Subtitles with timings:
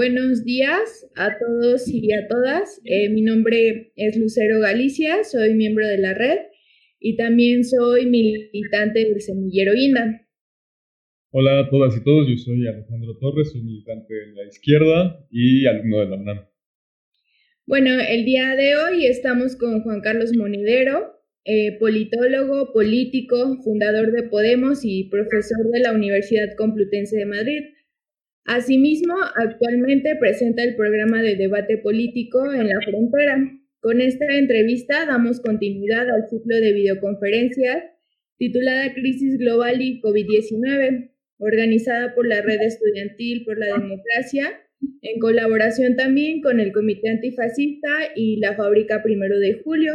[0.00, 2.80] Buenos días a todos y a todas.
[2.86, 6.38] Eh, mi nombre es Lucero Galicia, soy miembro de la red
[6.98, 10.26] y también soy militante del Semillero INDA.
[11.32, 15.66] Hola a todas y todos, yo soy Alejandro Torres, soy militante de la izquierda y
[15.66, 16.46] alumno de la UNAM.
[17.66, 21.12] Bueno, el día de hoy estamos con Juan Carlos Monedero,
[21.44, 27.64] eh, politólogo, político, fundador de Podemos y profesor de la Universidad Complutense de Madrid.
[28.44, 33.38] Asimismo, actualmente presenta el programa de debate político en la frontera.
[33.80, 37.84] Con esta entrevista damos continuidad al ciclo de videoconferencias
[38.40, 44.58] titulada Crisis Global y COVID-19, organizada por la Red Estudiantil por la Democracia,
[45.02, 49.92] en colaboración también con el Comité Antifascista y la Fábrica Primero de Julio.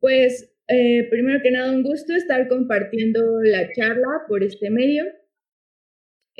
[0.00, 5.04] Pues, eh, primero que nada, un gusto estar compartiendo la charla por este medio.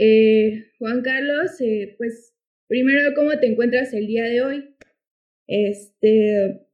[0.00, 2.32] Eh, Juan Carlos, eh, pues
[2.68, 4.64] primero, ¿cómo te encuentras el día de hoy?
[5.48, 6.68] Este,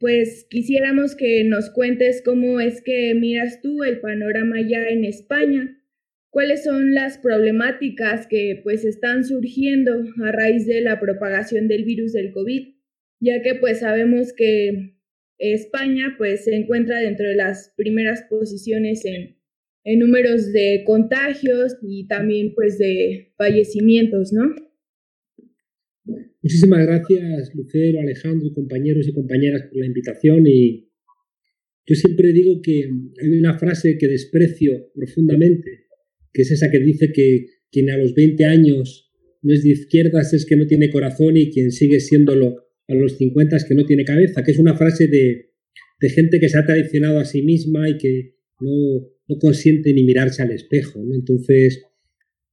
[0.00, 5.80] pues quisiéramos que nos cuentes cómo es que miras tú el panorama ya en España.
[6.30, 12.12] ¿Cuáles son las problemáticas que pues están surgiendo a raíz de la propagación del virus
[12.12, 12.74] del COVID?
[13.20, 14.96] Ya que pues sabemos que
[15.38, 19.37] España pues se encuentra dentro de las primeras posiciones en
[19.90, 24.54] en números de contagios y también pues de fallecimientos, ¿no?
[26.42, 30.90] Muchísimas gracias, Lucero, Alejandro, compañeros y compañeras por la invitación y
[31.86, 32.90] yo siempre digo que
[33.22, 35.86] hay una frase que desprecio profundamente,
[36.34, 40.34] que es esa que dice que quien a los 20 años no es de izquierdas
[40.34, 42.56] es que no tiene corazón y quien sigue siéndolo
[42.88, 45.52] a los 50 es que no tiene cabeza, que es una frase de,
[45.98, 50.02] de gente que se ha traicionado a sí misma y que no, no consiente ni
[50.04, 51.00] mirarse al espejo.
[51.12, 51.82] Entonces,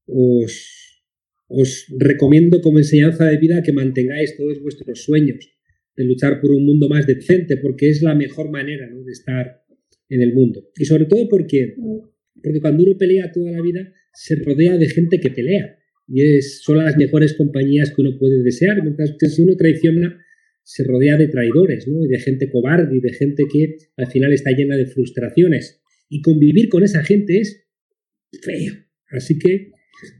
[0.05, 1.03] os,
[1.47, 5.49] os recomiendo como enseñanza de vida que mantengáis todos vuestros sueños
[5.95, 9.61] de luchar por un mundo más decente, porque es la mejor manera de estar
[10.09, 10.69] en el mundo.
[10.77, 11.75] Y sobre todo porque,
[12.43, 15.77] porque cuando uno pelea toda la vida, se rodea de gente que pelea.
[16.07, 20.21] Y es, son las mejores compañías que uno puede desear, mientras que si uno traiciona,
[20.63, 22.03] se rodea de traidores, ¿no?
[22.03, 25.81] y de gente cobarde y de gente que al final está llena de frustraciones.
[26.15, 27.67] Y convivir con esa gente es
[28.41, 28.73] feo.
[29.09, 29.71] Así que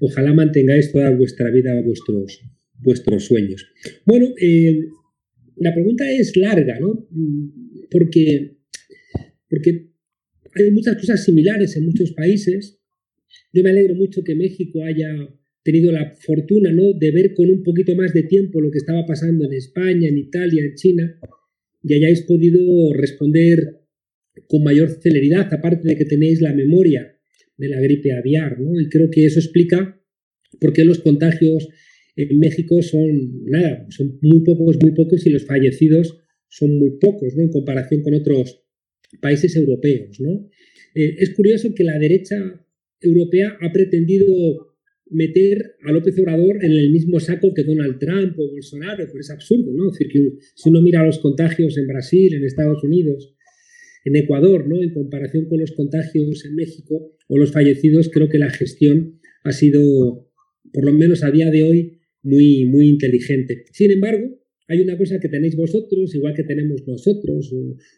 [0.02, 2.42] ojalá mantengáis toda vuestra vida vuestros,
[2.82, 3.66] vuestros sueños.
[4.06, 4.90] Bueno, eh,
[5.56, 7.08] la pregunta es larga, ¿no?
[7.90, 8.58] Porque,
[9.50, 9.92] porque
[10.54, 12.78] hay muchas cosas similares en muchos países.
[13.54, 15.16] Yo me alegro mucho que México haya
[15.64, 16.92] tenido la fortuna ¿no?
[16.92, 20.18] de ver con un poquito más de tiempo lo que estaba pasando en España, en
[20.18, 21.20] Italia, en China,
[21.82, 23.85] y hayáis podido responder
[24.48, 27.16] con mayor celeridad, aparte de que tenéis la memoria
[27.58, 28.80] de la gripe aviar, ¿no?
[28.80, 30.02] Y creo que eso explica
[30.60, 31.68] por qué los contagios
[32.16, 37.36] en México son nada, son muy pocos, muy pocos y los fallecidos son muy pocos,
[37.36, 37.44] ¿no?
[37.44, 38.64] En comparación con otros
[39.22, 40.50] países europeos, ¿no?
[40.96, 42.38] Eh, es curioso que la derecha
[43.02, 44.76] europea ha pretendido
[45.08, 49.30] meter a López Obrador en el mismo saco que Donald Trump o Bolsonaro, pero es
[49.30, 49.90] absurdo, ¿no?
[49.90, 53.35] Es decir, que si uno mira los contagios en Brasil, en Estados Unidos,
[54.06, 54.82] en Ecuador, ¿no?
[54.82, 59.52] En comparación con los contagios en México o los fallecidos, creo que la gestión ha
[59.52, 60.30] sido,
[60.72, 63.66] por lo menos a día de hoy, muy, muy inteligente.
[63.72, 67.54] Sin embargo, hay una cosa que tenéis vosotros, igual que tenemos nosotros,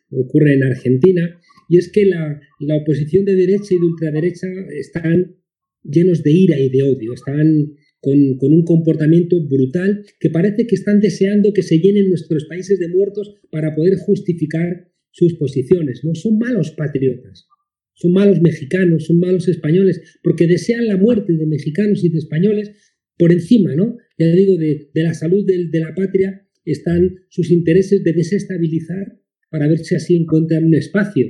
[0.09, 2.39] ocurre en Argentina, y es que la,
[2.81, 4.47] oposición de derecha y de ultraderecha
[4.77, 5.37] están
[5.83, 10.99] llenos de ira y de odio, están con, un comportamiento brutal que parece que están
[10.99, 16.13] deseando que se llenen nuestros países de muertos para poder justificar sus posiciones, ¿no?
[16.13, 17.47] Son malos patriotas,
[17.95, 22.71] son malos mexicanos, son malos españoles, porque desean la muerte de mexicanos y de españoles
[23.17, 23.97] por encima, ¿no?
[24.19, 29.19] Ya digo, de, la salud de, la patria están sus intereses de desestabilizar
[29.49, 31.25] para ver si así encuentran un espacio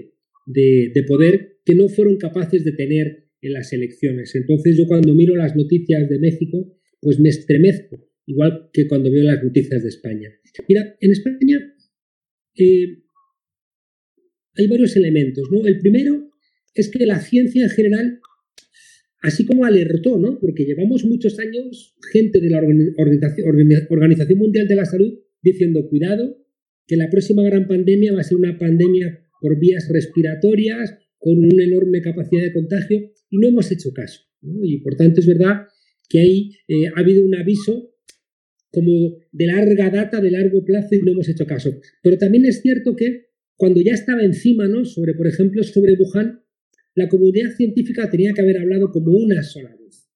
[0.45, 4.35] de, de poder que no fueron capaces de tener en las elecciones.
[4.35, 9.23] Entonces yo cuando miro las noticias de México, pues me estremezco, igual que cuando veo
[9.23, 10.29] las noticias de España.
[10.67, 11.73] Mira, en España
[12.55, 13.03] eh,
[14.57, 15.47] hay varios elementos.
[15.51, 15.65] ¿no?
[15.65, 16.29] El primero
[16.73, 18.19] es que la ciencia en general,
[19.21, 20.39] así como alertó, ¿no?
[20.39, 26.37] porque llevamos muchos años gente de la Organización Mundial de la Salud diciendo, cuidado,
[26.87, 31.63] que la próxima gran pandemia va a ser una pandemia por vías respiratorias, con una
[31.63, 34.21] enorme capacidad de contagio, y no hemos hecho caso.
[34.41, 35.67] Y por tanto es verdad
[36.09, 37.93] que ahí eh, ha habido un aviso
[38.71, 41.79] como de larga data, de largo plazo, y no hemos hecho caso.
[42.01, 43.26] Pero también es cierto que
[43.57, 44.85] cuando ya estaba encima, ¿no?
[44.85, 46.41] Sobre, por ejemplo, sobre Wuhan,
[46.97, 50.09] la comunidad científica tenía que haber hablado como una sola voz.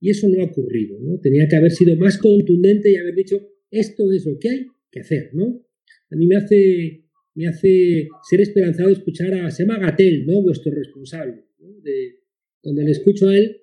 [0.00, 0.98] y eso no ha ocurrido.
[1.00, 1.18] ¿no?
[1.20, 3.36] Tenía que haber sido más contundente y haber dicho,
[3.70, 5.30] esto es lo que hay que hacer.
[5.34, 5.64] ¿no?
[6.10, 7.04] A mí me hace,
[7.34, 10.42] me hace ser esperanzado escuchar a, Sema Gatel, ¿no?
[10.42, 11.44] vuestro responsable.
[11.82, 12.20] De,
[12.60, 13.58] cuando le escucho a él,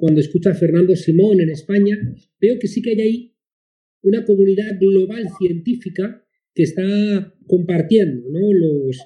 [0.00, 1.98] cuando escucho a Fernando Simón en España,
[2.40, 3.36] veo que sí que hay ahí
[4.02, 6.21] una comunidad global científica
[6.54, 8.52] que está compartiendo ¿no?
[8.52, 8.98] los,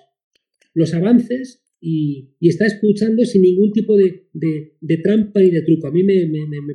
[0.75, 4.29] los avances y, está escuchando sin ningún tipo de,
[5.03, 5.89] trampa ni de truco.
[5.89, 6.27] A mí me,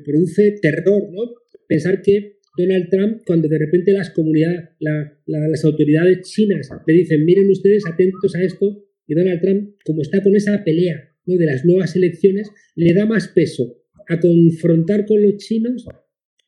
[0.04, 1.34] produce terror ¿no?
[1.68, 7.50] pensar que Donald Trump, cuando de repente las comunidades, las autoridades chinas le dicen, miren
[7.50, 11.36] ustedes atentos a esto, y Donald Trump, como está con esa pelea ¿no?
[11.36, 13.78] de las nuevas elecciones, le da más peso
[14.08, 15.86] a confrontar con los chinos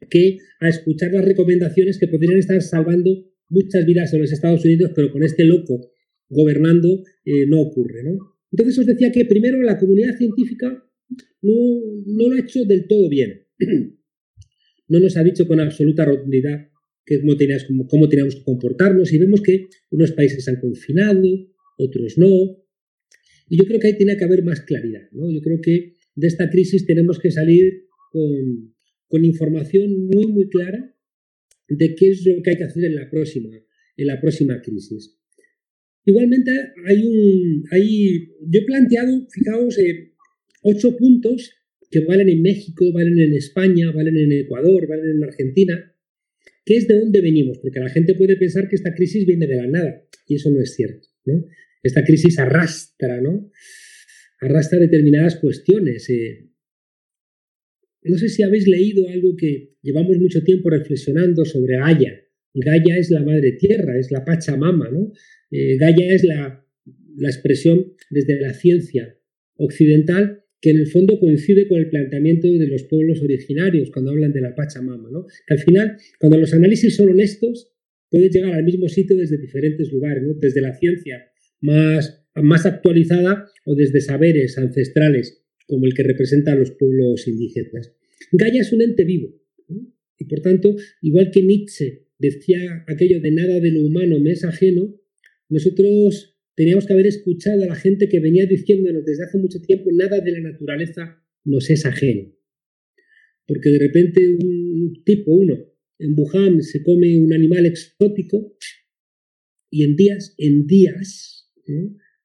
[0.10, 4.92] que a escuchar las recomendaciones que podrían estar salvando muchas vidas en los Estados Unidos,
[4.96, 5.92] pero con este loco
[6.30, 8.04] gobernando eh, no ocurre.
[8.04, 8.18] ¿no?
[8.52, 10.84] Entonces os decía que primero la comunidad científica
[11.42, 13.46] no, lo ha hecho del todo bien.
[14.90, 16.68] No nos ha dicho con absoluta rotundidad
[17.22, 21.24] cómo, teníamos, cómo teníamos que comportarnos y vemos que unos países han confinado,
[21.78, 22.62] otros no.
[23.50, 25.10] Y yo creo que ahí tiene que haber más claridad.
[25.14, 25.32] ¿no?
[25.32, 28.76] Yo creo que de esta crisis tenemos que salir con,
[29.08, 30.93] con información muy, muy clara
[31.68, 33.50] de qué es lo que hay que hacer en la próxima,
[33.98, 35.18] en la próxima crisis.
[36.06, 36.52] Igualmente,
[36.86, 40.14] hay un, hay, yo he planteado, fijaos, eh,
[40.64, 41.52] ocho puntos
[41.90, 45.96] que valen en México, valen en España, valen en Ecuador, valen en Argentina,
[46.66, 49.56] que es de dónde venimos, porque la gente puede pensar que esta crisis viene de
[49.56, 51.08] la nada, y eso no es cierto.
[51.26, 51.46] ¿no?
[51.82, 53.52] Esta crisis arrastra, ¿no?
[54.40, 56.10] Arrastra determinadas cuestiones.
[56.10, 56.50] Eh.
[58.06, 62.22] No sé si habéis leído algo que llevamos mucho tiempo reflexionando sobre Gaia.
[62.54, 65.12] Gaia es la madre tierra, es la Pachamama, ¿no?
[65.52, 66.60] Eh, Gaia es la,
[67.20, 69.16] expresión desde la ciencia
[69.56, 74.34] occidental que en el fondo coincide con el planteamiento de los pueblos originarios cuando hablan
[74.34, 75.10] de la Pachamama.
[75.12, 75.26] ¿no?
[75.46, 77.72] Que al final, cuando los análisis son honestos,
[78.10, 83.76] puedes llegar al mismo sitio desde diferentes lugares, desde la ciencia más, más actualizada o
[83.76, 85.43] desde saberes ancestrales
[85.74, 87.96] como el que representa a los pueblos indígenas.
[88.32, 89.34] Gaia es un ente vivo
[90.20, 94.44] y por tanto, igual que Nietzsche decía aquello de nada de lo humano me es
[94.44, 94.96] ajeno,
[95.50, 99.90] nosotros teníamos que haber escuchado a la gente que venía diciéndonos desde hace mucho tiempo
[99.92, 102.32] nada de la naturaleza nos es ajeno.
[103.48, 105.58] Porque de repente un tipo, uno,
[105.98, 108.56] en Wuhan se come un animal exótico
[109.72, 111.52] y en días, en días,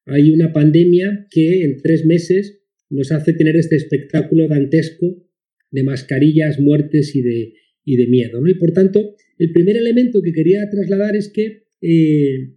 [0.05, 2.58] hay una pandemia que en tres meses
[2.91, 5.29] nos hace tener este espectáculo dantesco
[5.71, 7.55] de mascarillas, muertes y de,
[7.85, 8.41] y de miedo.
[8.41, 8.49] ¿no?
[8.49, 12.55] Y por tanto, el primer elemento que quería trasladar es que eh,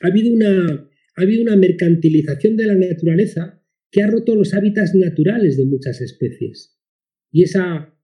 [0.00, 4.94] ha habido una, ha habido una mercantilización de la naturaleza que ha roto los hábitats
[4.94, 6.78] naturales de muchas especies.
[7.30, 7.94] Y esa,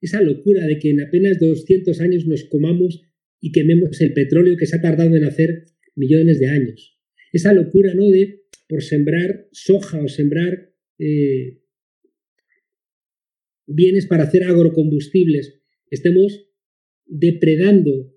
[0.00, 3.02] esa locura de que en apenas 200 años nos comamos
[3.40, 6.98] y quememos el petróleo que se ha tardado en hacer millones de años.
[7.32, 8.08] Esa locura, ¿no?
[8.08, 11.60] De por sembrar soja o sembrar eh,
[13.66, 15.60] bienes para hacer agrocombustibles,
[15.90, 16.46] estemos
[17.06, 18.12] depredando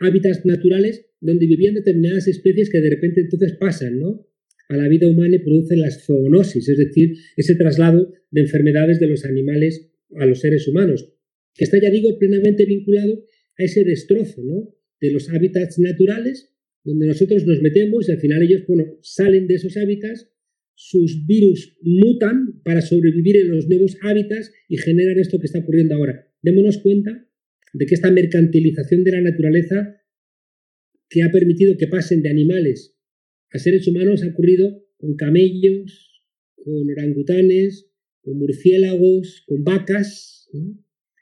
[0.00, 4.26] hábitats naturales donde vivían determinadas especies que de repente entonces pasan ¿no?
[4.68, 9.06] a la vida humana y producen la zoonosis, es decir, ese traslado de enfermedades de
[9.06, 11.12] los animales a los seres humanos,
[11.54, 13.24] que está, ya digo, plenamente vinculado
[13.58, 14.74] a ese destrozo ¿no?
[15.00, 16.50] de los hábitats naturales,
[16.82, 20.30] donde nosotros nos metemos y al final ellos bueno, salen de esos hábitats,
[20.74, 25.94] sus virus mutan para sobrevivir en los nuevos hábitats y generan esto que está ocurriendo
[25.94, 26.26] ahora.
[26.42, 27.28] Démonos cuenta
[27.72, 30.00] de que esta mercantilización de la naturaleza
[31.08, 32.96] que ha permitido que pasen de animales
[33.52, 36.22] a seres humanos ha ocurrido con camellos,
[36.56, 37.88] con orangutanes,
[38.20, 40.48] con murciélagos, con vacas,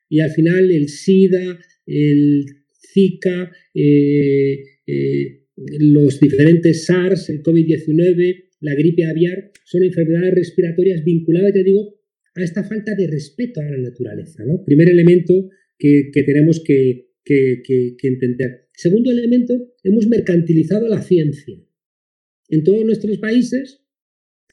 [0.08, 2.44] y al final el SIDA, el
[2.92, 11.52] Zika, eh, eh, los diferentes SARS, el COVID-19, la gripe aviar, son enfermedades respiratorias vinculadas,
[11.54, 12.00] ya digo,
[12.34, 14.44] a esta falta de respeto a la naturaleza.
[14.44, 14.64] ¿no?
[14.64, 17.10] Primer elemento que, tenemos que,
[18.02, 18.68] entender.
[18.74, 21.56] Segundo elemento, hemos mercantilizado la ciencia.
[22.48, 23.82] En todos nuestros países,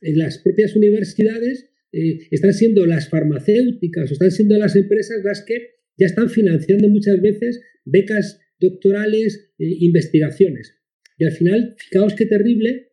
[0.02, 5.44] en las propias universidades, eh, están siendo las farmacéuticas o están siendo las empresas las
[5.44, 10.76] que ya están financiando muchas veces becas doctorales, e investigaciones.
[11.18, 12.89] Y al final, fijaos qué terrible,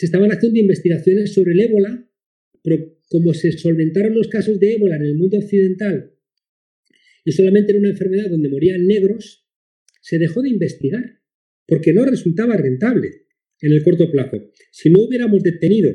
[0.00, 2.10] se estaban haciendo investigaciones sobre el ébola,
[2.62, 6.14] pero como se solventaron los casos de ébola en el mundo occidental
[7.22, 9.46] y solamente era una enfermedad donde morían negros,
[10.00, 11.20] se dejó de investigar,
[11.66, 13.10] porque no resultaba rentable
[13.60, 14.50] en el corto plazo.
[14.72, 15.90] Si no hubiéramos detenido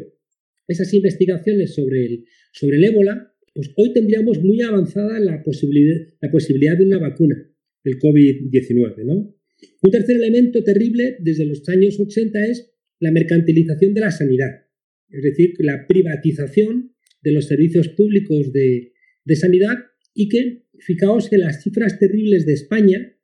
[0.67, 6.77] esas investigaciones sobre el, sobre ébola, pues hoy tendríamos muy avanzada la posibilidad, la posibilidad
[6.77, 7.51] de una vacuna
[7.83, 9.03] del COVID-19.
[9.03, 9.35] ¿no?
[9.81, 12.74] Un tercer elemento terrible desde los años 80 es
[13.05, 14.65] la mercantilización de la sanidad,
[15.09, 18.93] es decir, la privatización de los servicios públicos de,
[19.23, 19.77] de sanidad
[20.13, 23.15] y que, fijaos que las cifras terribles de España,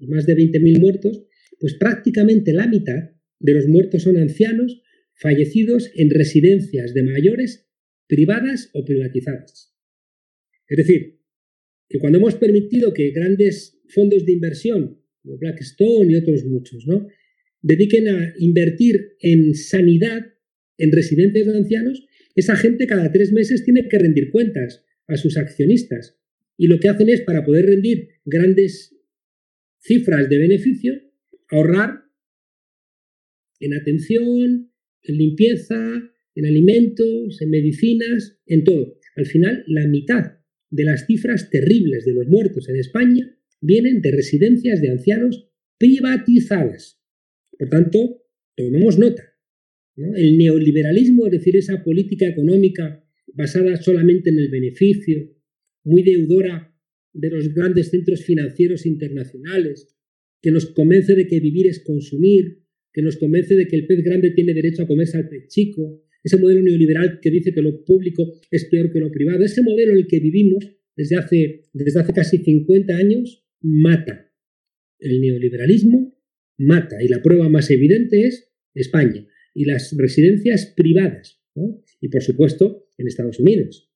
[0.00, 1.26] más de 20.000 muertos,
[1.60, 4.80] pues prácticamente la mitad de los muertos son ancianos
[5.14, 7.68] fallecidos en residencias de mayores
[8.06, 9.74] privadas o privatizadas.
[10.68, 11.20] Es decir,
[11.88, 17.08] que cuando hemos permitido que grandes fondos de inversión, como Blackstone y otros muchos, ¿no?
[17.62, 20.26] Dediquen a invertir en sanidad,
[20.78, 25.36] en residencias de ancianos, esa gente cada tres meses tiene que rendir cuentas a sus
[25.36, 26.16] accionistas.
[26.56, 28.96] Y lo que hacen es, para poder rendir grandes
[29.80, 31.00] cifras de beneficio,
[31.48, 32.04] ahorrar
[33.60, 34.72] en atención,
[35.02, 38.98] en limpieza, en alimentos, en medicinas, en todo.
[39.16, 40.38] Al final, la mitad
[40.70, 45.48] de las cifras terribles de los muertos en España vienen de residencias de ancianos
[45.78, 46.97] privatizadas.
[47.58, 48.22] Por tanto,
[48.56, 49.24] tomemos nota.
[49.96, 55.36] El neoliberalismo, es decir, esa política económica basada solamente en el beneficio,
[55.84, 56.72] muy deudora
[57.12, 59.88] de los grandes centros financieros internacionales,
[60.40, 62.62] que nos convence de que vivir es consumir,
[62.92, 66.04] que nos convence de que el pez grande tiene derecho a comerse al pez chico,
[66.22, 69.92] ese modelo neoliberal que dice que lo público es peor que lo privado, ese modelo
[69.92, 70.64] en el que vivimos
[70.96, 74.32] desde hace, desde hace casi 50 años, mata.
[74.98, 76.17] El neoliberalismo
[76.58, 77.02] mata.
[77.02, 81.40] Y la prueba más evidente es España y las residencias privadas.
[82.00, 83.90] Y por supuesto en Estados Unidos,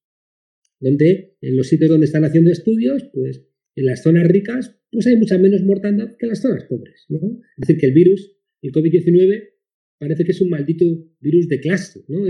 [0.81, 3.45] donde en los sitios donde están haciendo estudios, pues
[3.77, 7.07] en las zonas ricas, pues hay mucha menos mortandad que en las zonas pobres.
[7.09, 9.51] Es decir, que el virus, el COVID-19,
[9.99, 10.85] parece que es un maldito
[11.21, 12.05] virus de clase.
[12.09, 12.25] ¿no?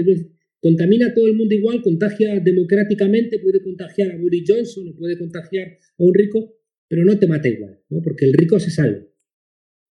[0.61, 5.67] contamina a todo el mundo igual, contagia democráticamente, puede contagiar a Boris Johnson, puede contagiar
[5.99, 6.57] a un rico,
[6.89, 8.01] pero no te mata igual, ¿no?
[8.01, 9.05] porque el rico se salva,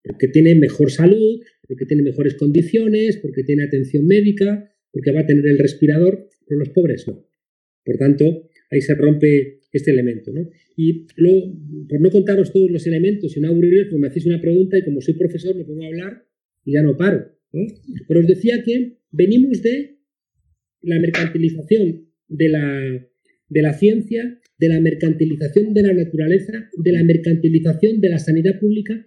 [0.03, 5.25] porque tiene mejor salud, porque tiene mejores condiciones, porque tiene atención médica, porque va a
[5.25, 7.25] tener el respirador, pero los pobres no.
[7.85, 10.31] Por tanto, ahí se rompe este elemento.
[10.31, 10.49] ¿no?
[10.75, 11.53] Y luego,
[11.87, 14.83] por no contaros todos los elementos y no aburriros, pues me hacéis una pregunta y
[14.83, 16.25] como soy profesor me pongo a hablar
[16.65, 17.31] y ya no paro.
[18.07, 19.97] Pero os decía que venimos de
[20.81, 23.07] la mercantilización de la,
[23.51, 28.59] de la ciencia, de la mercantilización de la naturaleza, de la mercantilización de la sanidad
[28.59, 29.05] pública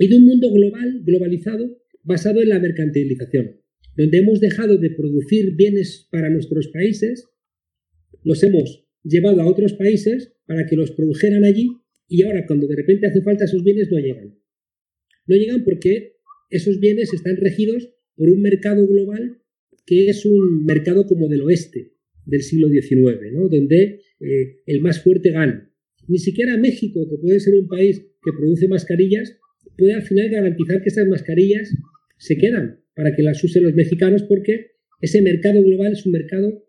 [0.00, 3.60] y de un mundo global, globalizado, basado en la mercantilización,
[3.96, 7.28] donde hemos dejado de producir bienes para nuestros países,
[8.24, 11.68] los hemos llevado a otros países para que los produjeran allí
[12.08, 14.36] y ahora cuando de repente hace falta esos bienes no llegan.
[15.26, 16.16] No llegan porque
[16.50, 19.40] esos bienes están regidos por un mercado global
[19.86, 21.93] que es un mercado como del oeste
[22.26, 23.18] del siglo XIX,
[23.50, 25.70] donde eh, el más fuerte gana.
[26.08, 29.38] Ni siquiera México, que puede ser un país que produce mascarillas,
[29.76, 31.70] puede al final garantizar que esas mascarillas
[32.18, 36.64] se quedan para que las usen los mexicanos porque ese mercado global es un mercado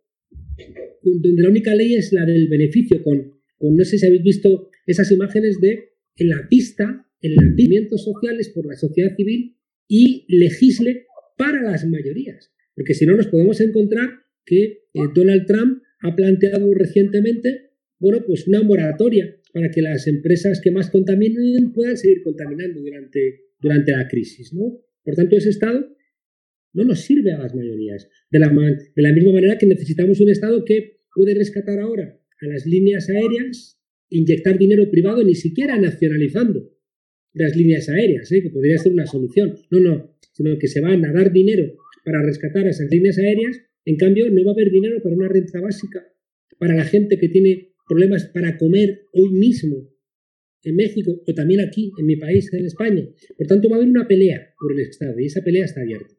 [1.03, 4.69] donde la única ley es la del beneficio, con, con no sé si habéis visto
[4.85, 9.57] esas imágenes de en la pista, en los movimientos sociales por la sociedad civil
[9.88, 11.05] y legisle
[11.38, 12.51] para las mayorías.
[12.74, 18.47] Porque si no, nos podemos encontrar que eh, Donald Trump ha planteado recientemente, bueno, pues
[18.47, 24.07] una moratoria para que las empresas que más contaminen puedan seguir contaminando durante, durante la
[24.07, 24.81] crisis, ¿no?
[25.03, 25.95] Por tanto, ese Estado
[26.73, 28.09] no nos sirve a las mayorías.
[28.29, 32.47] De la, de la misma manera que necesitamos un Estado que puede rescatar ahora a
[32.47, 36.75] las líneas aéreas, inyectar dinero privado, ni siquiera nacionalizando
[37.33, 38.41] las líneas aéreas, ¿eh?
[38.41, 39.55] que podría ser una solución.
[39.71, 43.61] No, no, sino que se van a dar dinero para rescatar a esas líneas aéreas,
[43.85, 46.03] en cambio no va a haber dinero para una renta básica,
[46.57, 49.87] para la gente que tiene problemas para comer hoy mismo
[50.63, 53.07] en México o también aquí, en mi país, en España.
[53.37, 56.13] Por tanto, va a haber una pelea por el Estado y esa pelea está abierta.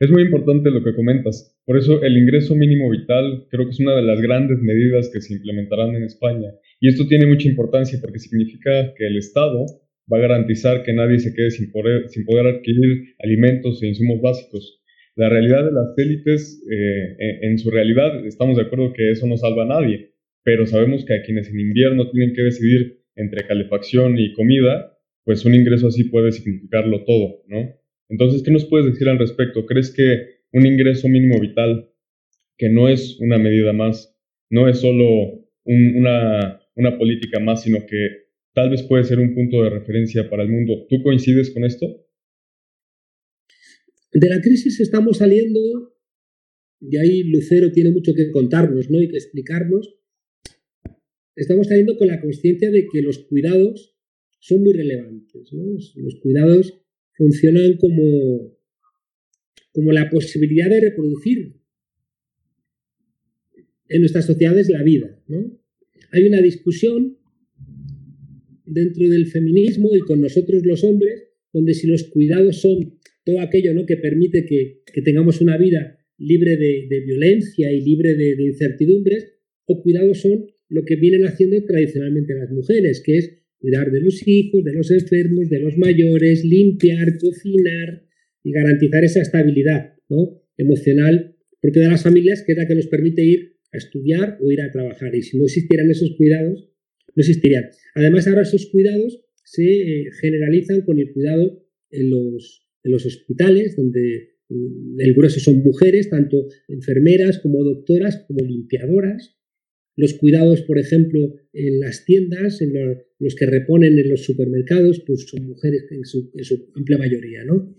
[0.00, 1.56] Es muy importante lo que comentas.
[1.64, 5.20] Por eso el ingreso mínimo vital creo que es una de las grandes medidas que
[5.20, 6.52] se implementarán en España.
[6.80, 9.66] Y esto tiene mucha importancia porque significa que el Estado
[10.10, 14.20] va a garantizar que nadie se quede sin poder, sin poder adquirir alimentos e insumos
[14.20, 14.80] básicos.
[15.18, 19.36] La realidad de las élites, eh, en, su realidad, estamos de acuerdo que eso no
[19.36, 20.12] salva a nadie,
[20.44, 25.44] pero sabemos que a quienes en invierno tienen que decidir entre calefacción y comida, pues
[25.44, 27.74] un ingreso así puede significarlo todo, ¿no?
[28.08, 29.66] Entonces, ¿qué nos puedes decir al respecto?
[29.66, 31.90] ¿Crees que un ingreso mínimo vital,
[32.56, 34.16] que no es una medida más,
[34.50, 39.64] no es solo una, una política más, sino que tal vez puede ser un punto
[39.64, 40.86] de referencia para el mundo.
[40.88, 42.07] ¿Tú coincides con esto?
[44.12, 45.94] De la crisis estamos saliendo
[46.80, 49.00] y ahí Lucero tiene mucho que contarnos ¿no?
[49.02, 49.96] y que explicarnos,
[51.34, 53.96] estamos saliendo con la conciencia de que los cuidados
[54.40, 55.50] son muy relevantes.
[55.96, 56.80] Los cuidados
[57.14, 58.56] funcionan como,
[59.72, 61.56] como la posibilidad de reproducir
[63.88, 65.20] en nuestras sociedades la vida.
[66.12, 67.18] Hay una discusión
[68.64, 72.97] dentro del feminismo y con nosotros los hombres, donde si los cuidados son
[73.28, 73.84] todo aquello ¿no?
[73.84, 79.34] que permite que, tengamos una vida libre de, violencia y libre de, incertidumbres,
[79.66, 84.26] o cuidados son lo que vienen haciendo tradicionalmente las mujeres, que es cuidar de los
[84.26, 88.02] hijos, de los enfermos, de los mayores, limpiar, cocinar
[88.42, 90.42] y garantizar esa estabilidad ¿no?
[90.56, 94.50] emocional propia de las familias, que es la que nos permite ir a estudiar o
[94.50, 95.14] ir a trabajar.
[95.14, 96.70] Y si no existieran esos cuidados,
[97.14, 97.64] no existirían.
[97.94, 103.76] Además, ahora esos cuidados se eh, generalizan con el cuidado en los, en los hospitales,
[103.76, 109.36] donde mm, el grueso son mujeres, tanto enfermeras como doctoras, como limpiadoras.
[109.94, 112.72] Los cuidados, por ejemplo, en las tiendas, en
[113.18, 117.44] los, que reponen en los supermercados, pues son mujeres en su, en su amplia mayoría,
[117.44, 117.74] ¿no?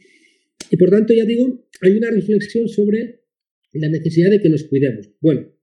[0.70, 3.22] Y por tanto, ya digo, hay una reflexión sobre
[3.74, 5.10] la necesidad de que nos cuidemos.
[5.22, 5.56] Bueno,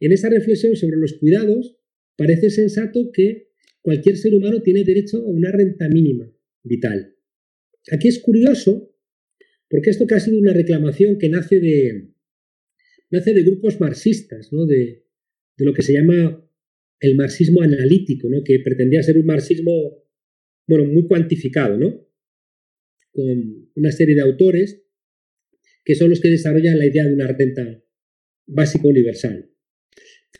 [0.00, 1.76] en esa reflexión sobre los cuidados,
[2.16, 3.50] parece sensato que
[3.82, 6.30] cualquier ser humano tiene derecho a una renta mínima
[6.64, 7.14] vital.
[7.90, 8.89] Aquí es curioso,
[9.70, 12.08] porque esto que ha sido una reclamación que nace de,
[13.10, 14.66] nace de grupos marxistas, ¿no?
[14.66, 15.06] de,
[15.58, 16.44] lo que se llama
[17.00, 18.42] el marxismo analítico, ¿no?
[18.42, 20.04] que pretendía ser un marxismo
[20.66, 22.08] bueno, muy cuantificado, ¿no?
[23.12, 24.82] con una serie de autores
[25.84, 27.82] que son los que desarrollan la idea de una renta
[28.46, 29.50] básica universal.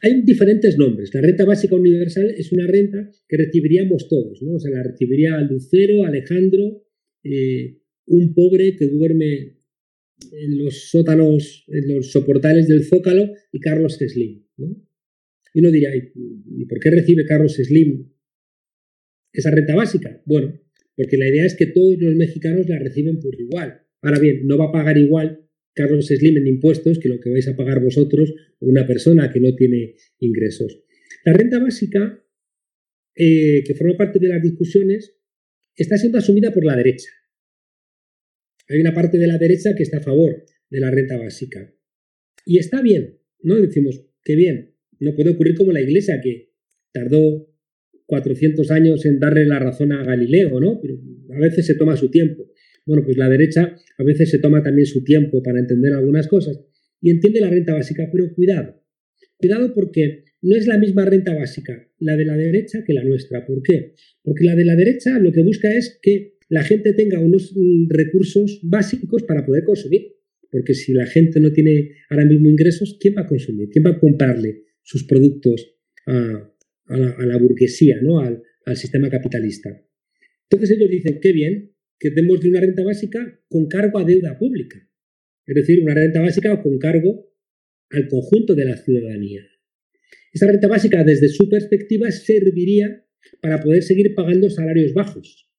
[0.03, 1.13] Hay diferentes nombres.
[1.15, 4.55] La renta básica universal es una renta que recibiríamos todos, ¿no?
[4.55, 6.87] O sea, la recibiría Lucero, Alejandro,
[7.25, 9.59] eh, un pobre que duerme
[10.33, 14.77] en los sótanos, en los soportales del Zócalo y Carlos Slim, ¿no?
[15.53, 18.13] Y uno diría, ¿y por qué recibe Carlos Slim
[19.33, 20.23] esa renta básica?
[20.25, 20.61] Bueno,
[20.95, 23.83] porque la idea es que todos los mexicanos la reciben por igual.
[24.03, 27.49] Ahora bien, no va a pagar igual Carlos Slim en impuestos que lo que vais
[27.49, 30.85] a pagar vosotros o una persona que no tiene ingresos.
[31.25, 32.23] La renta básica,
[33.15, 35.17] eh, que forma parte de las discusiones,
[35.75, 37.11] está siendo asumida por la derecha.
[38.71, 41.75] Hay una parte de la derecha que está a favor de la renta básica.
[42.47, 43.61] Y está bien, ¿no?
[43.61, 44.77] Decimos, qué bien.
[45.01, 46.53] No puede ocurrir como la Iglesia, que
[46.93, 47.51] tardó
[48.07, 50.81] 400 años en darle la razón a Galileo, ¿no?
[51.35, 52.49] A veces se toma su tiempo.
[52.87, 56.61] Bueno, pues la derecha a veces se toma también su tiempo para entender algunas cosas
[57.01, 58.83] y entiende la renta básica, pero cuidado,
[59.37, 63.47] cuidado porque no es la misma renta básica la de la derecha que la nuestra.
[63.47, 63.95] ¿Por qué?
[64.23, 67.89] Porque la de la derecha lo que busca es que la gente tenga unos mm,
[67.89, 70.17] recursos básicos para poder consumir.
[70.51, 73.69] Porque si la gente no tiene ahora mismo ingresos, ¿quién va a consumir?
[73.71, 76.53] ¿Quién va a comprarle sus productos a,
[76.89, 78.19] la, burguesía, ¿no?
[78.19, 78.43] al,
[78.75, 79.71] sistema capitalista?
[80.51, 84.37] Entonces ellos dicen, qué bien, que demos de una renta básica con cargo a deuda
[84.37, 84.85] pública.
[85.47, 87.33] Es decir, una renta básica con cargo
[87.91, 89.47] al conjunto de la ciudadanía.
[90.33, 93.05] Esa renta básica, desde su perspectiva, serviría
[93.41, 95.50] para poder seguir pagando salarios bajos,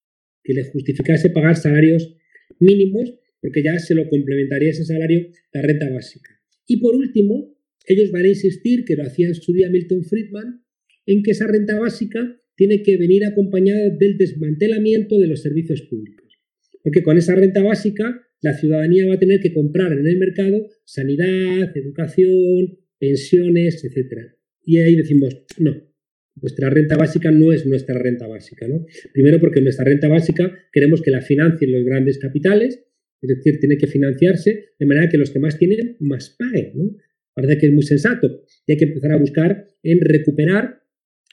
[0.44, 2.16] que le justificase pagar salarios
[2.60, 6.40] mínimos, porque ya se lo complementaría ese salario la renta básica.
[6.68, 10.64] Y por último, ellos van a insistir, que lo hacía en su día Milton Friedman,
[11.06, 16.40] en que esa renta básica tiene que venir acompañada del desmantelamiento de los servicios públicos.
[16.84, 20.68] Porque con esa renta básica la ciudadanía va a tener que comprar en el mercado
[20.86, 24.34] sanidad, educación, pensiones, etc.
[24.64, 25.91] Y ahí decimos, no,
[26.36, 28.68] nuestra renta básica no es nuestra renta básica.
[28.68, 28.86] ¿no?
[29.14, 32.84] Primero porque nuestra renta básica queremos que la financien los grandes capitales,
[33.22, 36.72] es decir, tiene que financiarse de manera que los que más tienen más paguen.
[36.76, 36.98] ¿no?
[37.34, 40.82] Parece que es muy sensato y hay que empezar a buscar en recuperar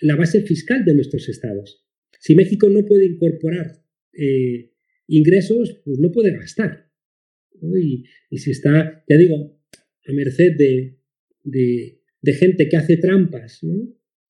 [0.00, 1.84] la base fiscal de nuestros estados.
[2.20, 3.82] Si México no puede incorporar
[4.12, 4.72] eh,
[5.06, 6.88] ingresos, pues no puede gastar.
[7.60, 8.04] Y,
[8.38, 9.60] si está, ya digo,
[10.06, 10.98] a merced de,
[11.42, 13.60] de, gente que hace trampas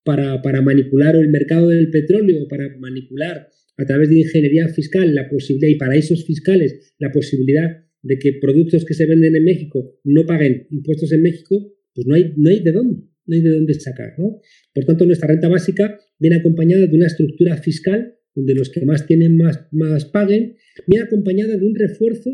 [0.03, 5.29] para, para, manipular el mercado del petróleo, para manipular a través de ingeniería fiscal la
[5.29, 10.25] posibilidad y paraísos fiscales la posibilidad de que productos que se venden en México no
[10.25, 13.73] paguen impuestos en México, pues no hay, no hay de dónde, no hay de dónde
[13.73, 14.15] sacar.
[14.15, 19.05] Por tanto, nuestra renta básica viene acompañada de una estructura fiscal donde los que más
[19.05, 20.55] tienen más, más paguen,
[20.87, 22.29] viene acompañada de un refuerzo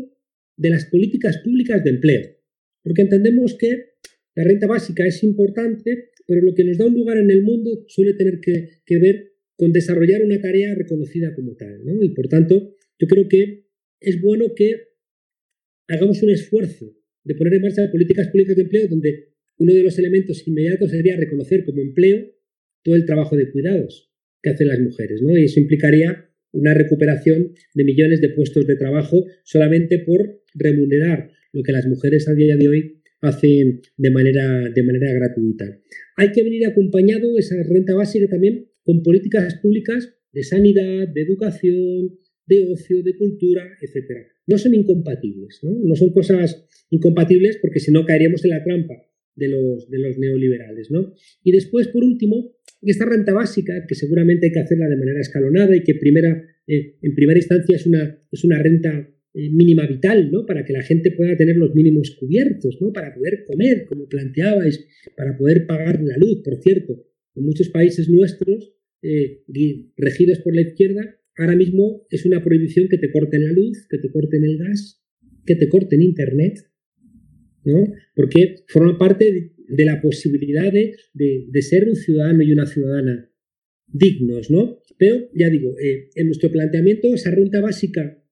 [0.56, 2.22] de las políticas públicas de empleo.
[2.82, 3.96] Porque entendemos que
[4.34, 7.84] la renta básica es importante, pero lo que nos da un lugar en el mundo
[7.88, 11.80] suele tener que, ver con desarrollar una tarea reconocida como tal.
[12.02, 13.66] Y por tanto, yo creo que
[14.00, 14.88] es bueno que
[15.88, 19.98] hagamos un esfuerzo de poner en marcha políticas públicas de empleo donde uno de los
[19.98, 22.34] elementos inmediatos sería reconocer como empleo
[22.82, 24.12] todo el trabajo de cuidados
[24.42, 25.36] que hacen las mujeres, ¿no?
[25.36, 31.62] Y eso implicaría una recuperación de millones de puestos de trabajo solamente por remunerar lo
[31.62, 35.80] que las mujeres a día de hoy hacen de manera, de manera gratuita.
[36.16, 42.18] Hay que venir acompañado esa renta básica también con políticas públicas de sanidad, de educación,
[42.46, 44.28] de ocio, de cultura, etc.
[44.46, 45.70] No son incompatibles, ¿no?
[45.82, 48.94] No son cosas incompatibles porque si no caeríamos en la trampa
[49.34, 51.14] de los, de los neoliberales, ¿no?
[51.42, 55.74] Y después, por último, esta renta básica, que seguramente hay que hacerla de manera escalonada
[55.74, 60.30] y que primera, eh, en primera instancia es una, es una renta eh, mínima vital,
[60.32, 60.46] ¿no?
[60.46, 62.90] Para que la gente pueda tener los mínimos cubiertos, ¿no?
[62.90, 64.82] Para poder comer, como planteabais,
[65.14, 67.04] para poder pagar la luz, por cierto.
[67.34, 68.72] En muchos países nuestros,
[69.02, 69.42] eh,
[69.98, 73.98] regidos por la izquierda, ahora mismo es una prohibición que te corten la luz, que
[73.98, 75.04] te corten el gas,
[75.44, 76.54] que te corten internet,
[77.66, 77.92] ¿no?
[78.14, 83.30] Porque forma parte de, la posibilidad de, ser un ciudadano y una ciudadana
[83.86, 84.80] dignos, ¿no?
[84.96, 88.22] Pero, ya digo, eh, en nuestro planteamiento, esa renta básica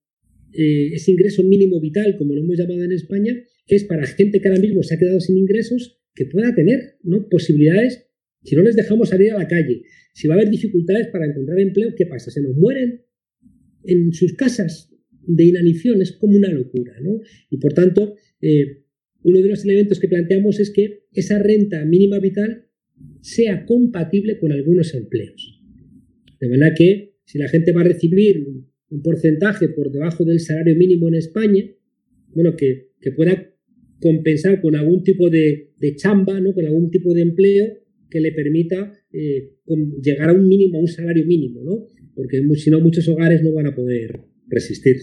[0.56, 4.48] eh, ese ingreso mínimo vital, como lo hemos llamado en España, es para gente que
[4.48, 7.28] ahora mismo se ha quedado sin ingresos, que pueda tener ¿no?
[7.28, 8.06] posibilidades,
[8.42, 11.58] si no les dejamos salir a la calle, si va a haber dificultades para encontrar
[11.58, 12.30] empleo, ¿qué pasa?
[12.30, 13.02] ¿Se nos mueren
[13.84, 14.94] en sus casas
[15.26, 16.00] de inanición?
[16.02, 17.20] Es como una locura, ¿no?
[17.50, 18.84] Y por tanto, eh,
[19.22, 22.66] uno de los elementos que planteamos es que esa renta mínima vital
[23.22, 25.62] sea compatible con algunos empleos.
[26.38, 28.46] De manera que si la gente va a recibir
[28.94, 31.64] un porcentaje por debajo del salario mínimo en España,
[32.32, 33.52] bueno, que, pueda
[34.00, 36.54] compensar con algún tipo de, chamba, ¿no?
[36.54, 37.66] con algún tipo de empleo
[38.10, 39.50] que le permita eh,
[40.02, 41.86] llegar a un mínimo, a un salario mínimo, ¿no?
[42.14, 44.96] porque si no muchos hogares no van a poder resistir.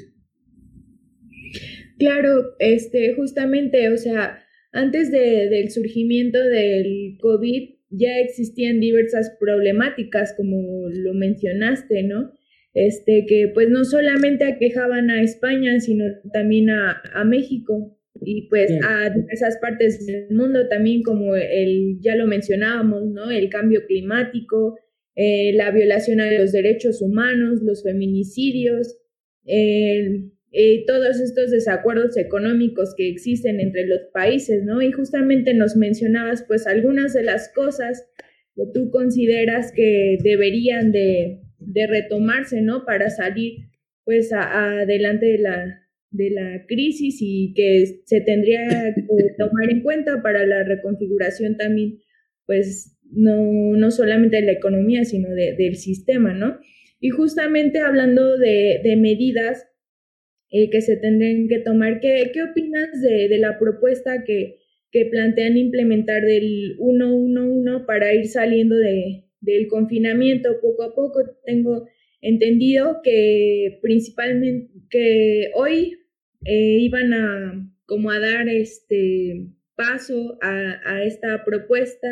[1.99, 4.39] Claro, este, justamente, o sea,
[4.71, 12.31] antes del surgimiento del COVID ya existían diversas problemáticas, como lo mencionaste, ¿no?
[12.73, 19.09] Este, que pues no solamente aquejaban a España, sino también a, México y pues a
[19.09, 23.29] diversas partes del mundo también, como el, ya lo mencionábamos, ¿no?
[23.29, 24.77] El cambio climático,
[25.15, 28.97] eh, la violación a los derechos humanos, los feminicidios,
[29.45, 34.81] eh, todos estos desacuerdos económicos que existen entre los países, ¿no?
[34.81, 38.07] Y justamente nos mencionabas pues algunas de las cosas
[38.55, 42.85] que tú consideras que deberían de, de retomarse, ¿no?
[42.85, 43.69] Para salir
[44.03, 50.21] pues adelante de la, de la crisis y que se tendría que tomar en cuenta
[50.21, 51.99] para la reconfiguración también,
[52.45, 56.59] pues no, no solamente de la economía, sino del sistema, ¿no?
[56.99, 59.67] Y justamente hablando de, de medidas
[60.49, 64.57] eh, que se tendrían que tomar, ¿qué, qué opinas de, de la propuesta que,
[64.91, 71.19] que plantean implementar del 111 para ir saliendo de, del confinamiento poco a poco.
[71.45, 71.87] Tengo
[72.21, 75.97] entendido que principalmente que hoy
[76.45, 82.07] eh, iban a como a dar este paso a, esta propuesta.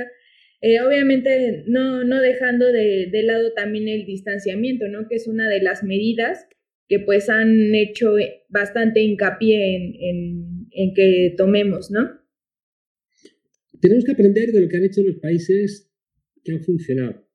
[0.61, 5.07] Eh, obviamente no, no dejando de, lado también el distanciamiento, ¿no?
[5.07, 6.47] Que es una de las medidas
[6.89, 8.15] que pues han hecho
[8.49, 12.19] bastante hincapié en, en que tomemos, ¿no?
[13.79, 15.88] Tenemos que aprender de lo que han hecho los países
[16.43, 17.27] que han funcionado.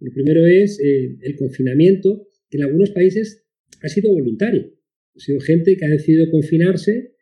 [0.00, 3.46] El primero es eh, el confinamiento, que en algunos países
[3.82, 4.72] ha sido voluntario.
[5.14, 7.14] Ha sido gente que ha decidido confinarse,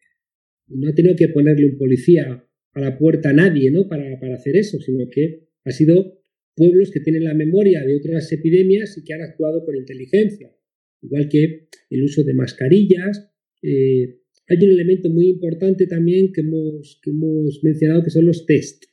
[0.69, 3.89] no ha tenido que ponerle un policía a la puerta a nadie ¿no?
[3.89, 6.23] para, para hacer eso, sino que ha sido
[6.55, 10.55] pueblos que tienen la memoria de otras epidemias y que han actuado con inteligencia.
[11.01, 13.31] Igual que el uso de mascarillas.
[13.63, 18.47] Eh, hay un elemento muy importante también que hemos, que hemos mencionado que son los
[18.47, 18.85] test.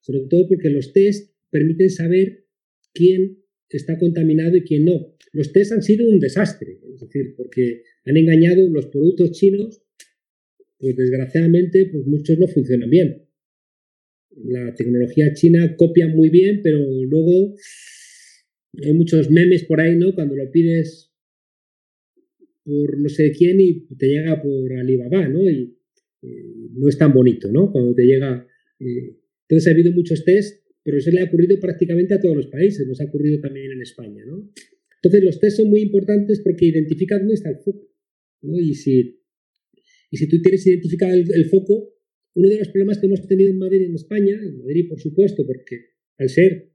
[0.00, 2.46] Sobre todo porque los test permiten saber
[2.92, 5.16] quién está contaminado y quién no.
[5.32, 9.82] Los test han sido un desastre, es decir, porque han engañado los productos chinos,
[10.78, 13.26] pues desgraciadamente pues muchos no funcionan bien.
[14.44, 17.54] La tecnología china copia muy bien, pero luego
[18.82, 20.14] hay muchos memes por ahí, ¿no?
[20.14, 21.12] Cuando lo pides
[22.64, 25.48] por no sé quién y te llega por Alibaba, ¿no?
[25.48, 25.76] Y
[26.22, 27.70] eh, no es tan bonito, ¿no?
[27.72, 28.46] Cuando te llega...
[28.78, 29.16] Eh,
[29.48, 32.86] entonces ha habido muchos test pero eso le ha ocurrido prácticamente a todos los países,
[32.86, 34.24] nos ha ocurrido también en España.
[34.26, 34.50] ¿no?
[35.02, 37.88] Entonces, los test son muy importantes porque identifican dónde está el foco.
[38.42, 39.20] Y, si,
[40.10, 41.94] y si tú tienes identificado el, foco,
[42.34, 45.46] uno de los problemas que hemos tenido en Madrid, en España, en Madrid por supuesto,
[45.46, 46.70] porque al ser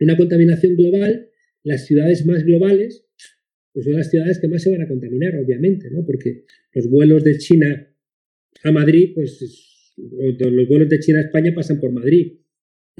[0.00, 1.28] una contaminación global,
[1.64, 3.04] las ciudades más globales
[3.72, 6.04] pues son las ciudades que más se van a contaminar, obviamente, ¿no?
[6.04, 7.94] porque los vuelos de China
[8.62, 12.38] a Madrid, pues los vuelos de China a España pasan por Madrid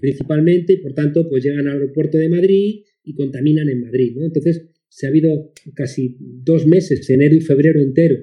[0.01, 4.17] principalmente y por tanto pues llegan al aeropuerto de Madrid y contaminan en Madrid.
[4.21, 8.17] Entonces se ha habido casi dos meses, enero y febrero entero,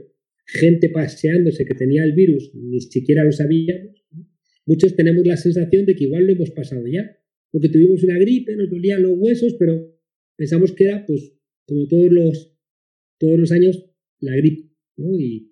[0.45, 4.03] gente paseándose que tenía el virus, ni siquiera lo sabíamos.
[4.65, 7.17] Muchos tenemos la sensación de que igual lo hemos pasado ya,
[7.51, 9.95] porque tuvimos una gripe, nos dolían los huesos, pero
[10.35, 11.33] pensamos que era, pues,
[11.65, 12.57] como todos los,
[13.19, 14.71] todos los años, la gripe.
[14.97, 15.51] Y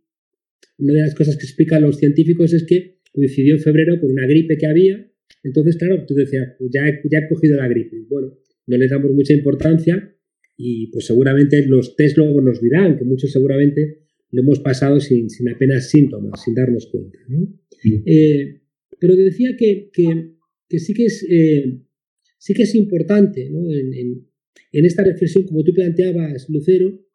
[0.77, 4.25] una de las cosas que explican los científicos es que coincidió en febrero con una
[4.25, 5.11] gripe que había.
[5.43, 7.97] Entonces, claro, tú decías, pues ya, ya he cogido la gripe.
[8.09, 10.15] Bueno, no le damos mucha importancia
[10.57, 15.29] y pues seguramente los test luego nos dirán que muchos seguramente lo hemos pasado sin,
[15.29, 17.19] sin apenas síntomas, sin darnos cuenta.
[18.05, 18.61] Eh,
[18.99, 21.81] pero decía que, que, sí, que es, eh,
[22.37, 24.27] sí que es importante en, en,
[24.71, 27.05] en, esta reflexión, como tú planteabas, Lucero,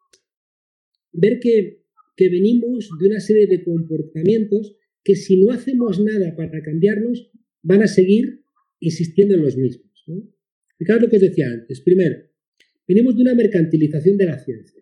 [1.11, 1.83] ver que,
[2.15, 7.83] que venimos de una serie de comportamientos que si no hacemos nada para cambiarlos, van
[7.83, 8.43] a seguir
[8.79, 10.05] insistiendo en los mismos.
[10.77, 11.81] Fijaos lo que os decía antes.
[11.81, 12.17] Primero,
[12.87, 14.81] venimos de una mercantilización de la ciencia.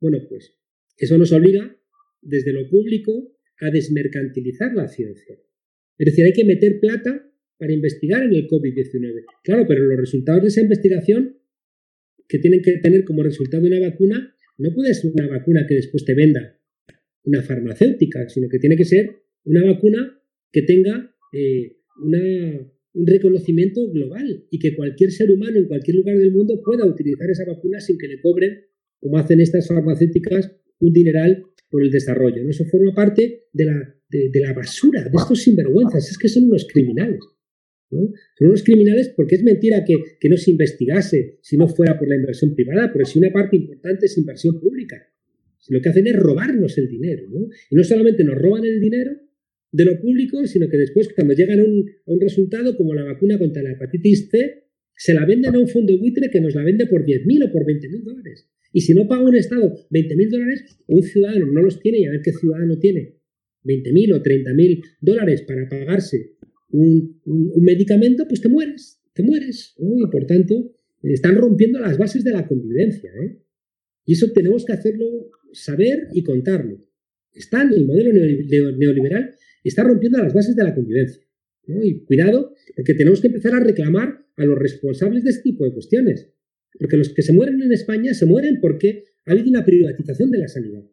[0.00, 0.54] Bueno, pues
[0.96, 1.76] eso nos obliga
[2.20, 5.36] desde lo público a desmercantilizar la ciencia.
[5.98, 9.24] Es decir, hay que meter plata para investigar en el COVID-19.
[9.44, 11.38] Claro, pero los resultados de esa investigación
[12.28, 16.04] que tienen que tener como resultado una vacuna, no puede ser una vacuna que después
[16.04, 16.58] te venda
[17.24, 24.46] una farmacéutica, sino que tiene que ser una vacuna que tenga eh, un reconocimiento global
[24.50, 27.98] y que cualquier ser humano en cualquier lugar del mundo pueda utilizar esa vacuna sin
[27.98, 28.64] que le cobren,
[29.00, 32.44] como hacen estas farmacéuticas, un dineral por el desarrollo.
[32.44, 32.50] ¿no?
[32.50, 36.10] Eso forma parte de la, de, la basura, de estos sinvergüenzas.
[36.10, 37.20] Es que son unos criminales.
[37.90, 38.12] ¿no?
[38.38, 42.08] Son unos criminales porque es mentira que, que, no se investigase si no fuera por
[42.08, 45.08] la inversión privada, pero si una parte importante es inversión pública.
[45.58, 47.24] Si lo que hacen es robarnos el dinero.
[47.30, 47.48] ¿no?
[47.70, 49.12] Y no solamente nos roban el dinero,
[49.72, 53.62] de lo público, sino que después, cuando llegan a un, resultado como la vacuna contra
[53.62, 57.04] la hepatitis C, se la venden a un fondo buitre que nos la vende por
[57.04, 58.48] 10.000 o por 20.000 dólares.
[58.72, 62.10] Y si no paga un Estado 20.000 dólares, un ciudadano no los tiene y a
[62.10, 63.16] ver qué ciudadano tiene
[63.64, 66.36] 20.000 o 30.000 dólares para pagarse
[66.70, 67.20] un,
[67.60, 69.74] medicamento, pues te mueres, te mueres.
[69.78, 73.10] Y por tanto, están rompiendo las bases de la convivencia.
[73.22, 73.38] ¿eh?
[74.04, 76.78] Y eso tenemos que hacerlo saber y contarlo.
[77.34, 81.22] Están el modelo neoliberal está rompiendo las bases de la convivencia.
[81.66, 85.72] Y cuidado, porque tenemos que empezar a reclamar a los responsables de este tipo de
[85.72, 86.32] cuestiones.
[86.78, 90.38] Porque los que se mueren en España se mueren porque ha habido una privatización de
[90.38, 90.84] la sanidad.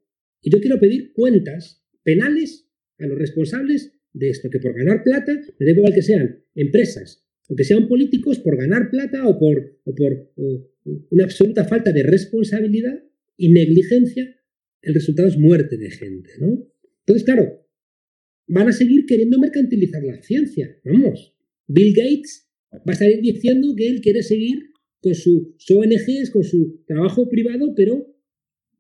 [0.42, 5.34] Y yo quiero pedir cuentas penales a los responsables de esto, que por ganar plata,
[5.60, 9.80] me da igual que sean empresas o que sean políticos, por ganar plata o por
[11.10, 13.04] una absoluta falta de responsabilidad
[13.38, 14.39] y negligencia,
[14.82, 16.30] el resultado es muerte de gente.
[16.40, 16.68] ¿no?
[17.06, 17.66] Entonces, claro,
[18.48, 20.80] van a seguir queriendo mercantilizar la ciencia.
[20.84, 21.36] Vamos,
[21.68, 24.70] Bill Gates va a salir diciendo que él quiere seguir
[25.02, 28.16] con sus ONGs, con su trabajo privado, pero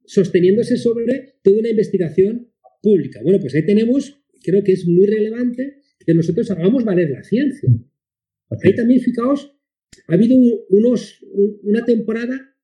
[0.05, 3.21] sosteniéndose sobre toda una investigación pública.
[3.23, 7.69] Bueno, pues ahí tenemos, creo que es muy relevante que nosotros hagamos valer la ciencia.
[8.63, 9.55] Ahí también, fijaos,
[10.07, 10.35] ha habido
[10.69, 11.23] unos,
[11.63, 12.55] una temporada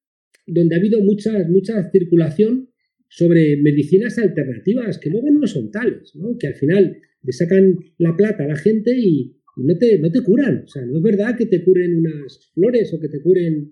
[0.47, 2.69] donde ha habido mucha, mucha circulación
[3.15, 6.37] sobre medicinas alternativas que luego no son tales, ¿no?
[6.37, 10.19] que al final le sacan la plata a la gente y, no, te, no te
[10.21, 10.65] curan.
[10.65, 13.71] O sea, no es verdad que te curen unas flores o que te curen,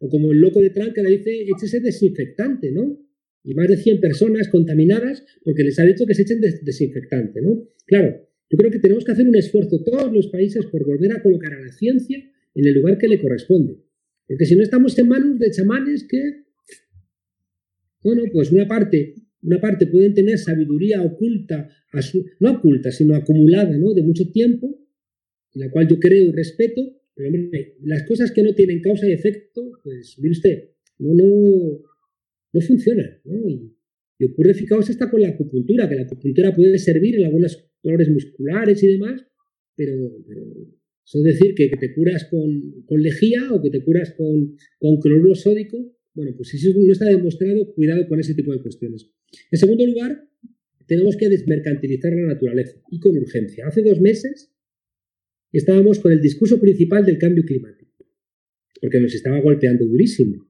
[0.00, 3.00] o como el loco de Trump que le dice, échese desinfectante, ¿no?
[3.42, 7.70] Y más de 100 personas contaminadas porque les ha dicho que se echen desinfectante, ¿no?
[7.86, 11.22] Claro, yo creo que tenemos que hacer un esfuerzo todos los países por volver a
[11.22, 12.18] colocar a la ciencia
[12.54, 13.78] en el lugar que le corresponde.
[14.26, 16.47] Porque si no estamos en manos de chamanes que
[18.02, 21.68] bueno, pues una parte, una parte pueden tener sabiduría oculta,
[22.40, 23.92] no oculta, sino acumulada, ¿no?
[23.94, 24.78] De mucho tiempo,
[25.54, 27.30] la cual yo creo y respeto, pero
[27.82, 31.82] las cosas que no tienen causa y efecto, pues mire usted, no, no,
[32.52, 33.48] no funcionan, ¿no?
[33.48, 33.74] Y,
[34.24, 38.82] ocurre, fijaos, está con la acupuntura, que la acupuntura puede servir en algunos dolores musculares
[38.82, 39.24] y demás,
[39.76, 44.56] pero, eso es decir que, te curas con, con, lejía o que te curas con,
[44.78, 48.60] con cloruro sódico, bueno, pues si eso no está demostrado, cuidado con ese tipo de
[48.60, 49.08] cuestiones.
[49.52, 50.28] En segundo lugar,
[50.84, 53.68] tenemos que desmercantilizar la naturaleza y con urgencia.
[53.68, 54.52] Hace dos meses
[55.52, 58.04] estábamos con el discurso principal del cambio climático,
[58.80, 60.44] porque nos estaba golpeando durísimo.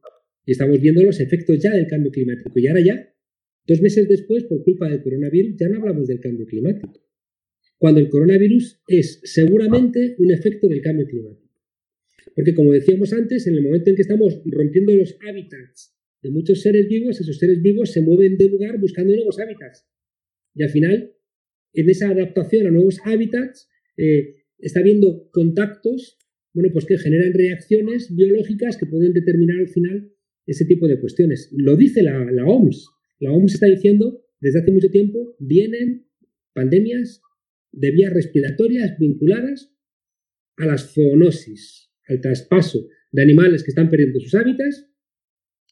[0.47, 2.59] Y estamos viendo los efectos ya del cambio climático.
[2.59, 3.15] Y ahora ya,
[3.67, 6.99] dos meses después, por culpa del coronavirus, ya no hablamos del cambio climático.
[7.77, 11.48] Cuando el coronavirus es seguramente un efecto del cambio climático.
[12.35, 16.63] Porque como decíamos antes, en el momento en que estamos rompiendo los hábitats de muchos
[16.63, 19.87] seres vivos, esos seres vivos se mueven de lugar buscando nuevos hábitats.
[20.55, 21.15] Y al final,
[21.73, 26.19] en esa adaptación a nuevos hábitats, eh, está habiendo contactos,
[26.55, 30.13] bueno, pues que generan reacciones biológicas que pueden determinar al final
[30.47, 31.51] ese tipo de cuestiones.
[31.53, 32.89] Lo dice la, la OMS.
[33.21, 36.07] La OMS está diciendo desde hace mucho tiempo, vienen
[36.53, 37.21] pandemias
[37.73, 39.75] de vías respiratorias vinculadas
[40.57, 44.87] a las zoonosis, al traspaso de animales que están perdiendo sus hábitats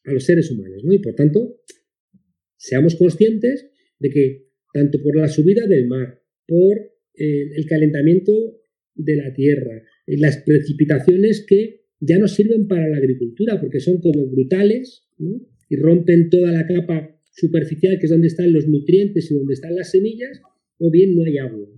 [0.05, 0.83] a los seres humanos.
[0.85, 0.92] ¿no?
[0.92, 1.61] Y por tanto,
[2.57, 6.79] seamos conscientes de que tanto por la subida del mar, por
[7.14, 8.61] eh, el calentamiento
[8.94, 14.01] de la tierra, eh, las precipitaciones que ya no sirven para la agricultura porque son
[14.01, 15.07] como brutales
[15.68, 19.75] y rompen toda la capa superficial que es donde están los nutrientes y donde están
[19.75, 20.40] las semillas,
[20.79, 21.68] o bien no hay agua.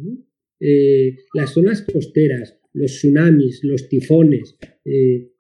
[0.61, 4.57] Eh, las zonas costeras, los tsunamis, los tifones,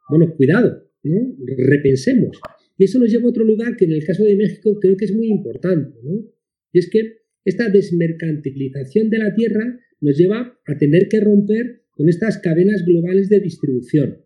[0.08, 1.36] bueno, cuidado, ¿no?
[1.56, 2.38] repensemos.
[2.78, 5.04] Y eso nos lleva a otro lugar que en el caso de México creo que
[5.04, 6.24] es muy importante, ¿no?
[6.72, 12.08] Y es que esta desmercantilización de la tierra nos lleva a tener que romper con
[12.08, 14.18] estas cadenas globales de distribución,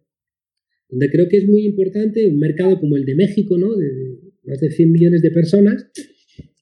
[0.91, 3.75] donde creo que es muy importante un mercado como el de México, ¿no?
[3.75, 5.87] de más de 100 millones de personas,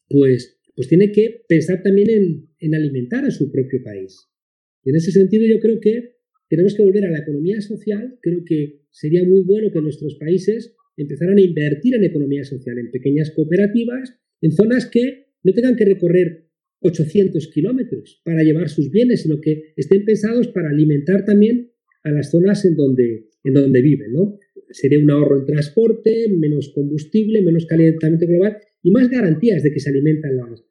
[0.09, 4.29] pues, pues tiene que pensar también en, en alimentar a su propio país.
[4.85, 6.20] Y en ese sentido yo creo que
[6.51, 10.77] tenemos que volver a la economía social, creo que sería muy bueno que nuestros países
[10.97, 15.85] empezaran a invertir en economía social, en pequeñas cooperativas, en zonas que no tengan que
[15.85, 16.49] recorrer
[16.81, 21.71] 800 kilómetros para llevar sus bienes, sino que estén pensados para alimentar también
[22.03, 24.13] a las zonas en donde, en donde viven.
[24.13, 24.37] ¿no?
[24.71, 29.79] Sería un ahorro en transporte, menos combustible, menos calentamiento global y más garantías de que
[29.79, 30.65] se alimentan las,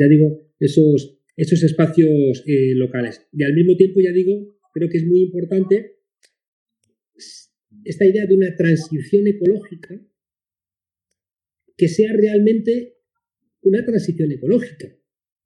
[0.00, 3.24] ya digo, esos, esos espacios eh, locales.
[3.32, 5.96] Y al mismo tiempo, ya digo, creo que es muy importante
[7.84, 10.00] esta idea de una transición ecológica
[11.76, 12.98] que sea realmente
[13.62, 14.96] una transición ecológica.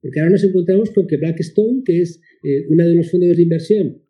[0.00, 3.42] Porque ahora nos encontramos con que Blackstone, que es eh, uno de los fondos de
[3.42, 4.02] inversión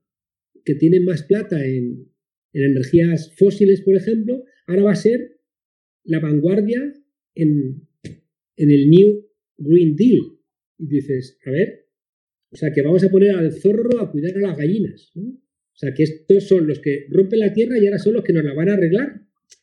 [0.65, 2.13] que tiene más plata en,
[2.53, 5.41] energías fósiles, por ejemplo, ahora va a ser
[6.05, 6.81] la vanguardia
[7.35, 7.87] en,
[8.57, 10.21] en el New Green Deal.
[10.79, 11.86] Y dices, a ver,
[12.57, 15.13] o sea, que vamos a poner al zorro a cuidar a las gallinas.
[15.15, 18.33] O sea, que estos son los que rompen la tierra y ahora son los que
[18.33, 19.21] nos la van a arreglar.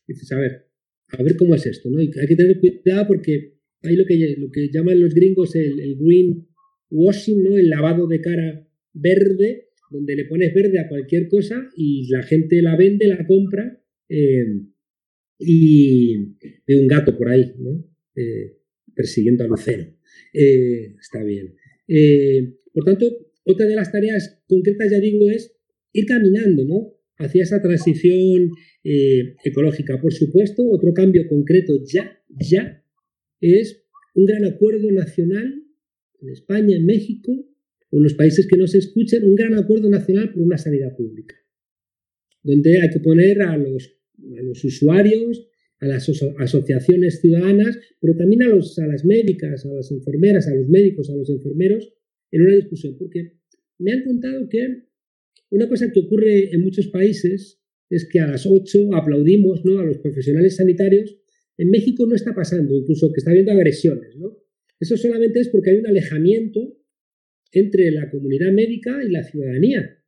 [0.08, 0.68] dices, a ver,
[1.08, 1.98] a ver cómo es esto, ¿no?
[1.98, 6.48] hay que tener cuidado porque hay lo que, lo que llaman los gringos el, green
[6.92, 7.58] washing, ¿no?
[7.58, 12.62] El lavado de cara verde, donde le pones verde a cualquier cosa y la gente
[12.62, 14.46] la vende, la compra eh,
[15.40, 16.16] y
[16.68, 17.84] ve un gato por ahí, ¿no?
[18.16, 18.60] Eh,
[18.94, 19.84] persiguiendo a Lucero.
[20.32, 21.56] Eh, está bien.
[22.74, 23.06] Por tanto,
[23.46, 25.56] otra de las tareas concretas, ya digo, es
[25.94, 26.94] ir caminando ¿no?
[27.18, 28.52] hacia esa transición
[28.84, 30.02] eh, ecológica.
[30.02, 32.84] Por supuesto, otro cambio concreto ya, ya,
[33.40, 33.84] es
[34.16, 35.64] un gran acuerdo nacional
[36.22, 37.32] en España, en México,
[37.90, 41.36] o en los países que nos escuchen, un gran acuerdo nacional por una sanidad pública,
[42.42, 45.48] donde hay que poner a los, los usuarios,
[45.80, 46.10] a las
[46.40, 51.10] asociaciones ciudadanas, pero también a, los, a las médicas, a las enfermeras, a los médicos,
[51.10, 51.94] a los enfermeros,
[52.34, 53.34] en una discusión, porque
[53.78, 54.84] me han contado que
[55.52, 59.80] una cosa que ocurre en muchos países es que a las 8 aplaudimos ¿no?
[59.80, 61.16] a los profesionales sanitarios.
[61.58, 64.16] En México no está pasando, incluso que está habiendo agresiones.
[64.16, 64.36] ¿no?
[64.80, 66.76] Eso solamente es porque hay un alejamiento
[67.52, 70.00] entre la comunidad médica y la ciudadanía,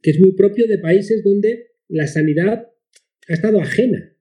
[0.00, 2.68] que es muy propio de países donde la sanidad
[3.28, 4.16] ha estado ajena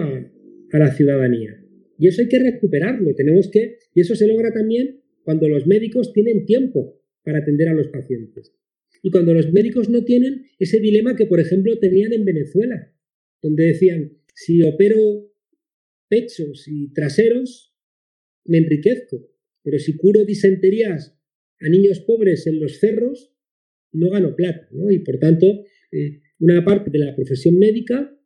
[0.00, 0.30] a,
[0.72, 1.62] a la ciudadanía.
[1.96, 6.12] Y eso hay que recuperarlo, tenemos que, y eso se logra también cuando los médicos
[6.12, 8.54] tienen tiempo para atender a los pacientes.
[9.02, 12.94] Y cuando los médicos no tienen ese dilema que, por ejemplo, tenían en Venezuela,
[13.42, 15.34] donde decían, si opero
[16.08, 17.74] pechos y traseros,
[18.44, 19.28] me enriquezco,
[19.64, 21.18] pero si curo disenterías
[21.58, 23.34] a niños pobres en los cerros,
[23.90, 24.68] no gano plata.
[24.90, 28.16] Y por tanto, eh, una parte de la profesión médica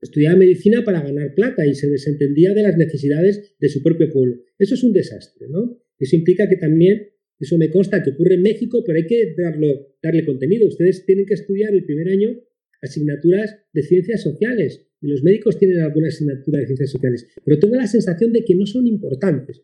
[0.00, 4.44] estudiaba medicina para ganar plata y se desentendía de las necesidades de su propio pueblo.
[4.60, 5.48] Eso es un desastre.
[5.48, 5.83] ¿no?
[5.98, 9.96] Eso implica que también eso me consta que ocurre en México, pero hay que darlo,
[10.02, 10.66] darle contenido.
[10.66, 12.40] Ustedes tienen que estudiar el primer año
[12.80, 17.76] asignaturas de ciencias sociales y los médicos tienen alguna asignatura de ciencias sociales, pero tengo
[17.76, 19.62] la sensación de que no son importantes,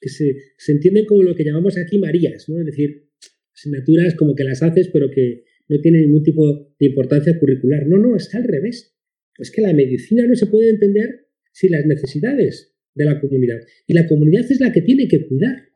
[0.00, 2.58] que se, se entienden como lo que llamamos aquí Marías, ¿no?
[2.60, 3.08] es decir,
[3.54, 7.86] asignaturas como que las haces pero que no tienen ningún tipo de importancia curricular.
[7.86, 8.94] No, no, es al revés.
[9.38, 13.60] Es que la medicina no se puede entender sin las necesidades de la comunidad.
[13.86, 15.71] Y la comunidad es la que tiene que cuidar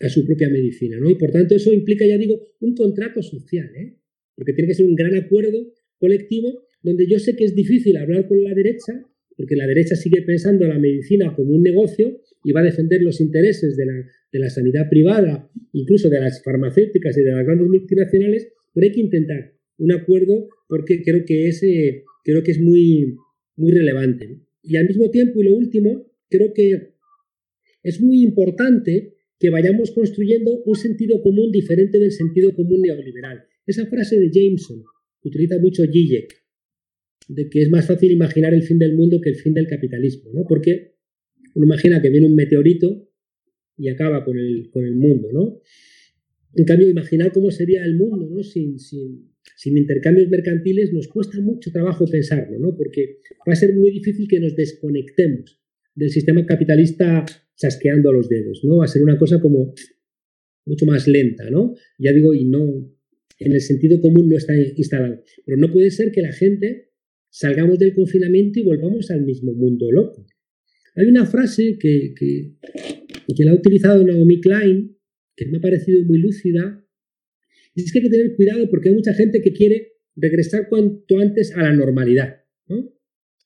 [0.00, 1.10] a su propia medicina, ¿no?
[1.10, 3.96] Y por tanto eso implica, ya digo, un contrato social, ¿eh?
[4.34, 8.28] Porque tiene que ser un gran acuerdo colectivo donde yo sé que es difícil hablar
[8.28, 9.04] con la derecha
[9.38, 13.20] porque la derecha sigue pensando la medicina como un negocio y va a defender los
[13.20, 17.68] intereses de la, de la sanidad privada, incluso de las farmacéuticas y de las grandes
[17.68, 22.60] multinacionales, pero hay que intentar un acuerdo porque creo que es, eh, creo que es
[22.60, 23.14] muy,
[23.54, 24.40] muy relevante.
[24.60, 26.94] Y al mismo tiempo, y lo último, creo que
[27.84, 33.44] es muy importante que vayamos construyendo un sentido común diferente del sentido común neoliberal.
[33.66, 34.82] Esa frase de Jameson,
[35.20, 36.34] que utiliza mucho Zizek,
[37.28, 40.32] de que es más fácil imaginar el fin del mundo que el fin del capitalismo,
[40.32, 40.44] ¿no?
[40.48, 40.94] Porque
[41.54, 43.08] uno imagina que viene un meteorito
[43.76, 45.60] y acaba con el, con el mundo, ¿no?
[46.54, 52.06] En cambio, imaginar cómo sería el mundo sin, sin intercambios mercantiles nos cuesta mucho trabajo
[52.06, 52.74] pensarlo, ¿no?
[52.74, 55.60] Porque va a ser muy difícil que nos desconectemos
[55.94, 57.24] del sistema capitalista
[57.58, 58.78] chasqueando los dedos, ¿no?
[58.78, 59.74] Va a ser una cosa como
[60.64, 61.74] mucho más lenta, ¿no?
[61.98, 62.94] Ya digo, y no,
[63.38, 65.22] en el sentido común no está instalado.
[65.44, 66.90] Pero no puede ser que la gente
[67.30, 70.26] salgamos del confinamiento y volvamos al mismo mundo loco.
[70.94, 74.96] Hay una frase que, que, la ha utilizado Naomi Klein,
[75.36, 76.84] que me ha parecido muy lúcida,
[77.74, 81.18] y es que hay que tener cuidado porque hay mucha gente que quiere regresar cuanto
[81.18, 82.37] antes a la normalidad.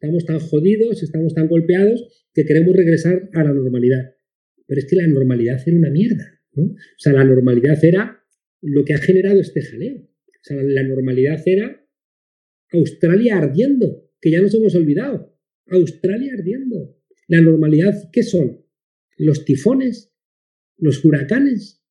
[0.03, 4.16] Estamos tan jodidos, estamos tan golpeados que queremos regresar a la normalidad.
[4.66, 6.40] Pero es que la normalidad era una mierda.
[6.55, 6.64] ¿no?
[6.64, 8.20] O sea, la normalidad era
[8.62, 9.98] lo que ha generado este jaleo.
[9.98, 11.86] O sea, la normalidad era
[12.72, 15.38] Australia ardiendo, que ya nos hemos olvidado.
[15.66, 16.98] Australia ardiendo.
[17.28, 18.66] La normalidad, ¿qué son?
[19.18, 20.12] Los tifones,
[20.78, 21.84] los huracanes,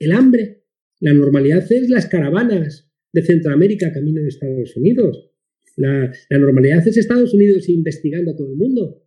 [0.00, 0.64] el hambre.
[0.98, 5.30] La normalidad es las caravanas de Centroamérica camino de Estados Unidos.
[5.78, 9.06] La, normalidad es Estados Unidos investigando a todo el mundo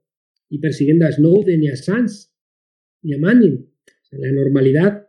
[0.50, 2.34] y persiguiendo a Snowden y a Sanz
[3.04, 3.70] y a Manning.
[4.12, 5.08] la normalidad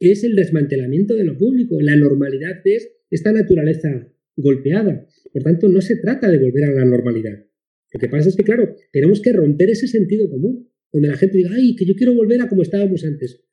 [0.00, 1.80] es el desmantelamiento de lo público.
[1.80, 5.06] La normalidad es esta naturaleza golpeada.
[5.32, 7.46] Por tanto, no se trata de volver a la normalidad.
[7.92, 11.38] Lo que pasa es que, claro, tenemos que romper ese sentido común, donde la gente
[11.38, 13.44] diga, ay, que yo quiero volver a como estábamos antes.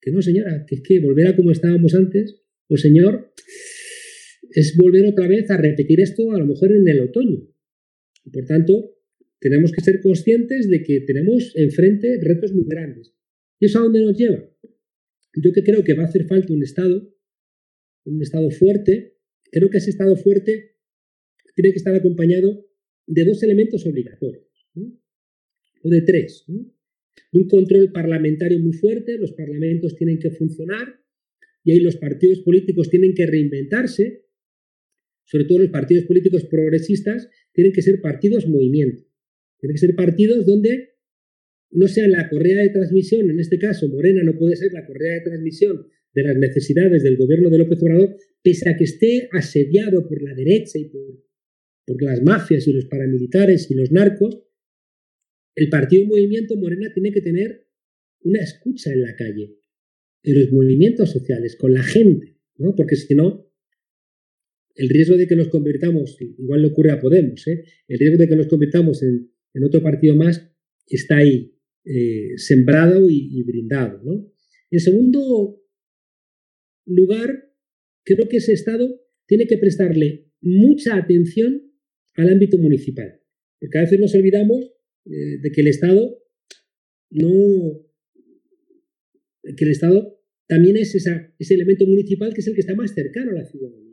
[0.00, 3.32] Que no, señora, que es que volver a como estábamos antes, pues señor,
[4.50, 7.48] es volver otra vez a repetir esto a lo mejor en el otoño.
[8.32, 8.94] por tanto,
[9.40, 13.14] tenemos que ser conscientes de que tenemos enfrente retos muy grandes.
[13.60, 14.50] ¿Y eso a dónde nos lleva?
[15.34, 17.14] Yo que creo que va a hacer falta un Estado,
[18.04, 19.16] un Estado fuerte,
[19.50, 20.76] creo que ese Estado fuerte
[21.54, 22.66] tiene que estar acompañado
[23.06, 24.44] de dos elementos obligatorios,
[25.82, 26.44] o de tres.
[27.32, 31.00] Un control parlamentario muy fuerte, los parlamentos tienen que funcionar
[31.64, 34.27] y ahí los partidos políticos tienen que reinventarse,
[35.28, 39.04] sobre todo los partidos políticos progresistas, tienen que ser partidos movimiento,
[39.60, 40.94] tienen que ser partidos donde
[41.70, 45.14] no sea la correa de transmisión, en este caso Morena no puede ser la correa
[45.14, 50.08] de transmisión de las necesidades del gobierno de López Obrador, pese a que esté asediado
[50.08, 51.22] por la derecha y por,
[51.84, 54.42] por las mafias y los paramilitares y los narcos,
[55.54, 57.66] el partido movimiento Morena tiene que tener
[58.22, 59.58] una escucha en la calle,
[60.22, 62.74] en los movimientos sociales, con la gente, ¿no?
[62.74, 63.47] porque si no,
[64.78, 67.64] el riesgo de que nos convirtamos, igual le ocurre a Podemos, ¿eh?
[67.88, 69.28] el riesgo de que nos convirtamos en,
[69.64, 70.48] otro partido más
[70.86, 71.52] está ahí,
[71.84, 74.32] eh, sembrado y, brindado.
[74.70, 75.60] En segundo
[76.86, 77.52] lugar,
[78.04, 81.72] creo que ese Estado tiene que prestarle mucha atención
[82.14, 83.20] al ámbito municipal,
[83.58, 84.64] porque a veces nos olvidamos
[85.06, 86.22] eh, de que el Estado
[90.46, 93.87] también es ese elemento municipal que es el que está más cercano a la ciudadanía.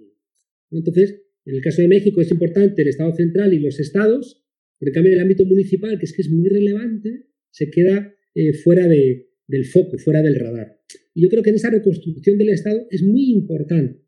[0.78, 4.43] Entonces, en el caso de México es importante el Estado central y los estados,
[4.80, 8.53] pero en cambio el ámbito municipal, que es que es muy relevante, se queda eh,
[8.53, 10.82] fuera de, del foco, fuera del radar.
[11.13, 14.01] Y yo creo que en esa reconstrucción del Estado es muy importante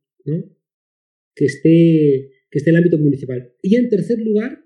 [1.35, 3.53] que, esté, que esté el ámbito municipal.
[3.61, 4.63] Y en tercer lugar,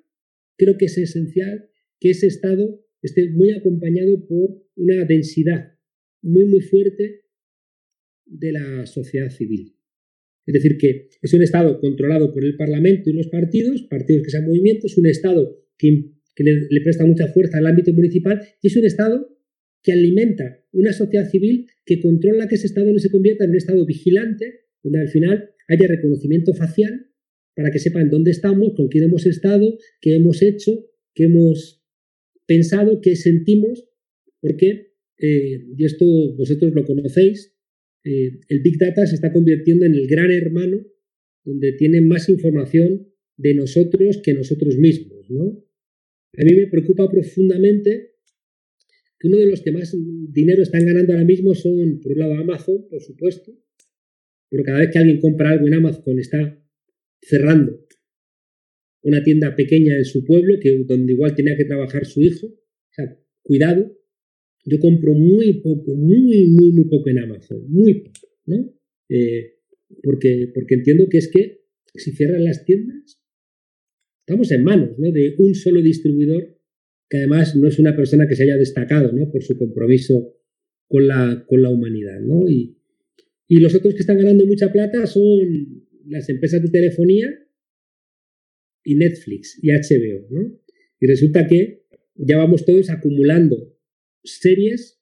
[0.58, 5.78] creo que es esencial que ese Estado esté muy acompañado por una densidad
[6.22, 7.26] muy, muy fuerte
[8.26, 9.76] de la sociedad civil.
[10.46, 14.32] Es decir, que es un Estado controlado por el Parlamento y los partidos, partidos que
[14.32, 18.76] sean movimientos, un Estado que que le, presta mucha fuerza al ámbito municipal, y es
[18.76, 19.38] un Estado
[19.84, 23.58] que alimenta una sociedad civil que controla que ese Estado no se convierta en un
[23.58, 27.08] Estado vigilante, donde al final haya reconocimiento facial
[27.56, 31.84] para que sepan dónde estamos, con quién hemos estado, qué hemos hecho, qué hemos
[32.46, 33.86] pensado, qué sentimos,
[34.40, 36.06] porque, eh, y esto
[36.38, 37.56] vosotros lo conocéis,
[38.04, 40.86] eh, el Big Data se está convirtiendo en el gran hermano
[41.44, 45.66] donde tiene más información de nosotros que nosotros mismos, ¿no?
[46.38, 48.12] A mí me preocupa profundamente
[49.20, 49.96] que uno de los que más
[50.30, 53.52] dinero están ganando ahora mismo son, por un lado, Amazon, por supuesto,
[54.50, 56.58] pero cada vez que alguien compra algo en Amazon está
[57.22, 57.86] cerrando
[59.04, 62.48] una tienda pequeña en su pueblo, que, donde igual tenía que trabajar su hijo.
[62.48, 63.98] O sea, cuidado,
[64.66, 68.74] yo compro muy poco, muy, muy, muy poco en Amazon, muy poco, ¿no?
[69.10, 69.56] Eh,
[70.04, 71.62] porque, porque entiendo que es que
[71.96, 73.22] si cierran las tiendas,
[74.26, 75.12] estamos en manos ¿no?
[75.12, 76.58] de un solo distribuidor
[77.10, 79.30] que además no es una persona que se haya destacado ¿no?
[79.30, 80.34] por su compromiso
[80.88, 82.22] con la, con la humanidad.
[82.22, 82.48] ¿no?
[82.48, 82.78] Y,
[83.48, 87.30] y los otros que están ganando mucha plata son las empresas de telefonía
[88.86, 90.28] y Netflix y HBO.
[90.30, 90.62] ¿no?
[91.02, 91.84] Y resulta que
[92.16, 93.71] ya vamos todos acumulando
[94.24, 95.00] series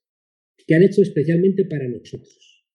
[0.65, 2.65] que han hecho especialmente para nosotros.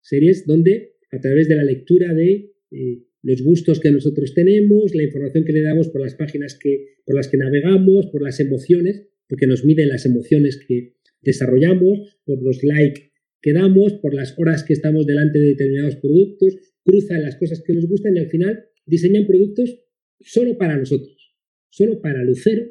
[0.00, 5.02] Series donde, a través de la lectura de eh, los gustos que nosotros tenemos, la
[5.02, 9.08] información que le damos por las páginas que, por las que navegamos, por las emociones,
[9.28, 14.62] porque nos miden las emociones que desarrollamos, por los likes que damos, por las horas
[14.62, 18.64] que estamos delante de determinados productos, cruzan las cosas que nos gustan y al final
[18.86, 19.82] diseñan productos
[20.20, 21.34] solo para nosotros,
[21.68, 22.64] solo para Lucero,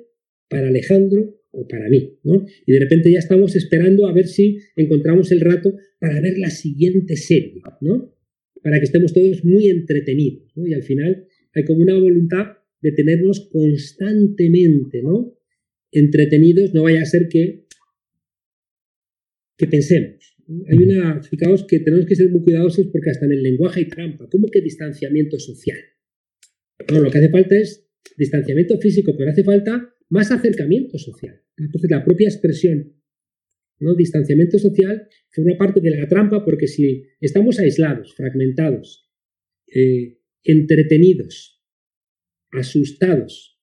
[0.47, 2.45] para Alejandro o para mí, ¿no?
[2.65, 6.49] Y de repente ya estamos esperando a ver si encontramos el rato para ver la
[6.49, 8.15] siguiente serie, ¿no?
[8.61, 10.67] Para que estemos todos muy entretenidos, ¿no?
[10.67, 15.37] Y al final hay como una voluntad de tenernos constantemente, ¿no?
[15.91, 17.65] Entretenidos, no vaya a ser que,
[19.55, 20.35] que pensemos,
[20.67, 23.87] hay una, fijaos que tenemos que ser muy cuidadosos porque hasta en el lenguaje hay
[23.87, 24.27] trampa.
[24.29, 25.79] ¿Cómo que distanciamiento social?
[26.91, 27.87] No, lo que hace falta es
[28.17, 31.41] distanciamiento físico, pero hace falta más acercamiento social.
[31.57, 32.93] Entonces, la propia expresión,
[33.79, 33.95] ¿no?
[33.95, 39.11] Distanciamiento social forma parte de la trampa porque si estamos aislados, fragmentados,
[39.73, 41.63] eh, entretenidos,
[42.51, 43.59] asustados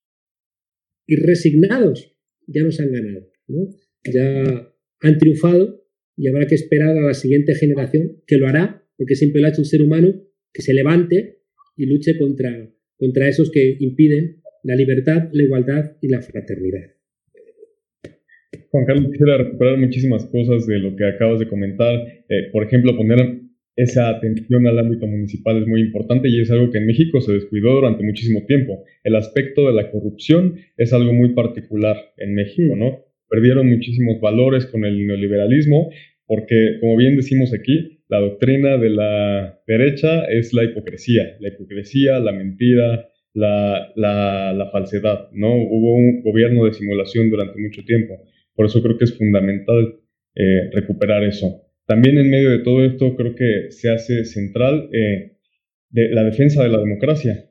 [1.07, 2.17] y resignados,
[2.49, 3.69] ya nos han ganado, ¿no?
[4.13, 5.87] Ya han triunfado
[6.17, 9.51] y habrá que esperar a la siguiente generación, que lo hará, porque siempre lo ha
[9.51, 10.21] hecho un ser humano,
[10.53, 11.43] que se levante
[11.77, 16.91] y luche contra, contra esos que impiden la libertad, la igualdad y la fraternidad.
[18.71, 21.95] Juan Carlos, quisiera recuperar muchísimas cosas de lo que acabas de comentar.
[22.29, 23.41] Eh, por ejemplo, poner
[23.77, 27.33] esa atención al ámbito municipal es muy importante y es algo que en México se
[27.33, 28.85] descuidó durante muchísimo tiempo.
[29.03, 32.77] El aspecto de la corrupción es algo muy particular en México.
[32.77, 33.05] ¿no?
[33.29, 35.91] Perdieron muchísimos valores con el neoliberalismo
[36.27, 42.19] porque, como bien decimos aquí, la doctrina de la derecha es la hipocresía, la hipocresía,
[42.21, 45.55] la mentira, la, falsedad, ¿no?
[45.55, 48.23] Hubo un gobierno de simulación durante mucho tiempo,
[48.55, 49.97] por eso creo que es fundamental
[50.35, 51.63] eh, recuperar eso.
[51.87, 55.37] También en medio de todo esto creo que se hace central eh,
[55.93, 57.51] la defensa de la democracia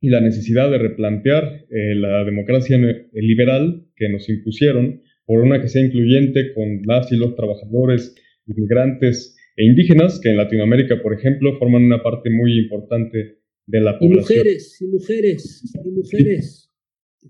[0.00, 2.78] y la necesidad de replantear eh, la democracia
[3.12, 8.14] liberal que nos impusieron por una que sea incluyente con las y los trabajadores,
[8.46, 13.98] inmigrantes e indígenas, que en Latinoamérica, por ejemplo, forman una parte muy importante de la
[13.98, 14.38] población.
[14.38, 16.70] Y mujeres, y mujeres, y mujeres.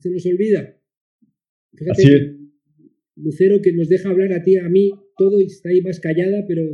[0.01, 0.77] Se nos olvida.
[1.91, 2.45] Así es.
[3.17, 6.65] Lucero, que nos deja hablar a ti, a mí, todo está ahí más callada, pero,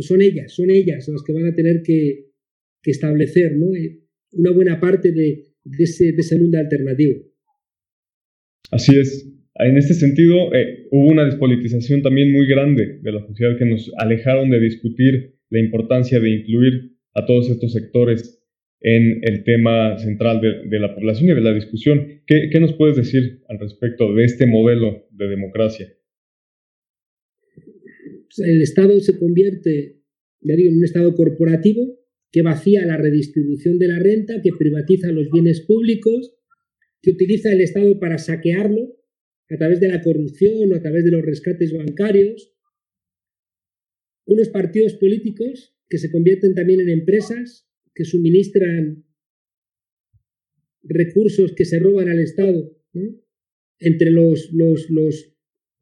[0.00, 2.30] son ellas, son ellas las que van a tener que,
[2.84, 3.74] establecer ¿no?
[3.74, 4.00] Eh,
[4.32, 5.46] una buena parte de,
[5.78, 7.14] ese, de ese mundo alternativo.
[8.70, 9.26] Así es.
[9.54, 13.90] En este sentido, eh, hubo una despolitización también muy grande de la sociedad que nos
[13.96, 18.43] alejaron de discutir la importancia de incluir a todos estos sectores
[18.86, 22.22] en el tema central de, la población y de la discusión.
[22.26, 25.90] ¿Qué, nos puedes decir al respecto de este modelo de democracia?
[28.36, 30.02] El Estado se convierte,
[30.42, 31.98] ya digo, en un Estado corporativo
[32.30, 36.36] que vacía la redistribución de la renta, que privatiza los bienes públicos,
[37.00, 38.98] que utiliza el Estado para saquearlo
[39.48, 42.52] a través de la corrupción o a través de los rescates bancarios,
[44.26, 49.04] unos partidos políticos que se convierten también en empresas que suministran
[50.82, 52.76] recursos que se roban al Estado
[53.78, 55.30] entre los, los,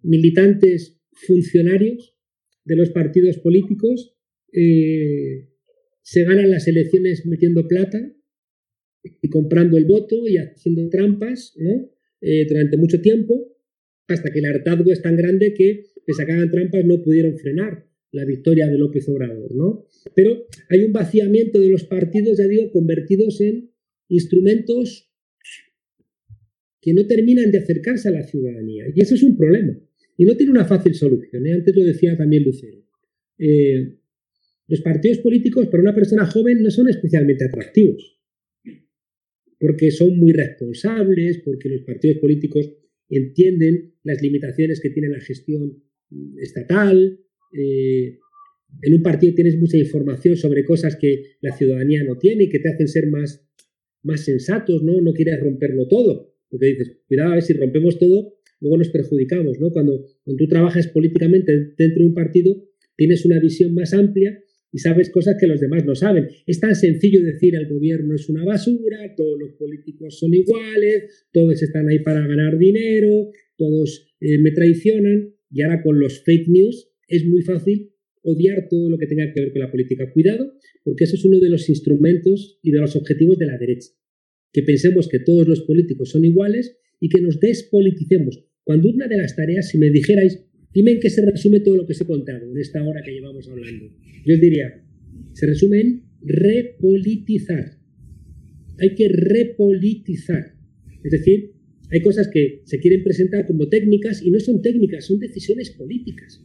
[0.05, 2.17] militantes funcionarios
[2.65, 4.17] de los partidos políticos,
[4.53, 5.49] eh,
[6.03, 8.13] se ganan las elecciones metiendo plata
[9.05, 11.55] y comprando el voto y haciendo trampas
[12.21, 13.57] eh, durante mucho tiempo
[14.09, 16.13] hasta que el hartazgo es tan grande que, que
[16.51, 19.87] trampas, no pudieron frenar la victoria de López Obrador, ¿no?
[20.15, 23.71] Pero hay un vaciamiento de los partidos, ya digo, convertidos en
[24.09, 25.11] instrumentos
[26.81, 28.85] que no terminan de acercarse a la ciudadanía.
[28.95, 29.79] Y eso es un problema.
[30.17, 31.47] Y no tiene una fácil solución.
[31.47, 31.53] ¿eh?
[31.53, 32.85] Antes lo decía también Lucero.
[33.39, 33.99] Eh,
[34.69, 38.21] los partidos políticos para una persona joven no son especialmente atractivos,
[39.59, 42.73] porque son muy responsables, porque los partidos políticos
[43.09, 45.83] entienden las limitaciones que tiene la gestión
[46.39, 47.19] estatal.
[47.53, 48.18] Eh,
[48.82, 52.59] en un partido tienes mucha información sobre cosas que la ciudadanía no tiene y que
[52.59, 53.46] te hacen ser más,
[54.03, 55.00] más sensatos, ¿no?
[55.00, 59.61] No quieres romperlo todo, porque dices, cuidado a ver si rompemos todo, luego nos perjudicamos,
[59.61, 59.70] ¿no?
[59.70, 62.64] Cuando, cuando tú trabajas políticamente dentro de un partido,
[62.96, 64.42] tienes una visión más amplia
[64.72, 66.28] y sabes cosas que los demás no saben.
[66.46, 71.62] Es tan sencillo decir el gobierno es una basura, todos los políticos son iguales, todos
[71.62, 76.91] están ahí para ganar dinero, todos eh, me traicionan y ahora con los fake news
[77.17, 77.91] es muy fácil
[78.23, 80.11] odiar todo lo que tenga que ver con la política.
[80.13, 80.53] Cuidado,
[80.85, 83.91] porque eso es uno de los instrumentos y de los objetivos de la derecha.
[84.53, 88.45] Que pensemos que todos los políticos son iguales y que nos despoliticemos.
[88.65, 91.87] Cuando una de las tareas, si me dijerais, Dime en qué se resume todo lo
[91.87, 93.91] que se he contado en esta hora que llevamos hablando.
[94.25, 94.83] Yo os diría,
[95.33, 97.79] se resume en repolitizar.
[98.79, 100.55] Hay que repolitizar.
[101.05, 101.53] Es decir,
[101.91, 106.43] hay cosas que se quieren presentar como técnicas y no son técnicas, son decisiones políticas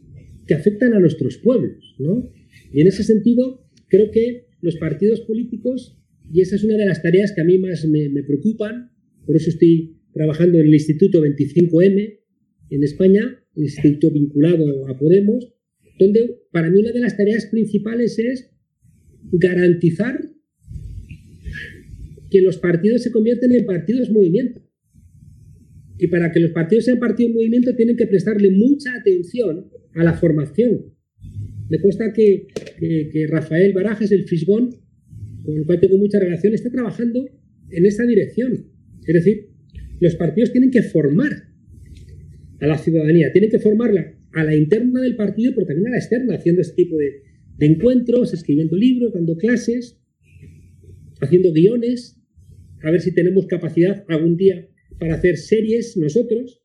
[0.48, 1.94] que afectan a nuestros pueblos.
[1.98, 2.32] ¿no?
[2.72, 5.96] Y en ese sentido, creo que los partidos políticos,
[6.32, 8.90] y esa es una de las tareas que a mí más me, preocupan,
[9.26, 12.18] por eso estoy trabajando en el Instituto 25M
[12.70, 15.54] en España, instituto vinculado a Podemos,
[15.98, 18.50] donde para mí una de las tareas principales es
[19.32, 20.20] garantizar
[22.30, 24.67] que los partidos se convierten en partidos movimiento.
[25.98, 30.14] Y para que los partidos sean partidos movimiento tienen que prestarle mucha atención a la
[30.14, 30.94] formación.
[31.68, 32.46] Me consta que,
[33.28, 34.70] Rafael Barajas, el Fisbón,
[35.44, 37.28] con el cual tengo mucha relación, está trabajando
[37.70, 38.66] en esa dirección.
[39.06, 39.48] Es decir,
[40.00, 41.48] los partidos tienen que formar
[42.60, 43.32] a la ciudadanía.
[43.32, 46.84] Tienen que formarla a la interna del partido, pero también a la externa, haciendo este
[46.84, 47.22] tipo de,
[47.60, 49.98] encuentros, escribiendo libros, dando clases,
[51.20, 52.20] haciendo guiones,
[52.82, 54.68] a ver si tenemos capacidad algún día
[54.98, 56.62] para hacer series nosotros,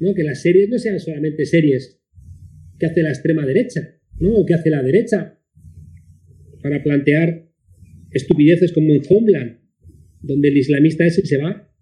[0.00, 0.14] ¿no?
[0.14, 2.00] que las series no sean solamente series
[2.78, 4.34] que hace la extrema derecha, ¿no?
[4.34, 5.38] o que hace la derecha,
[6.62, 7.48] para plantear
[8.10, 9.58] estupideces como en Homeland,
[10.20, 11.72] donde el islamista ese se va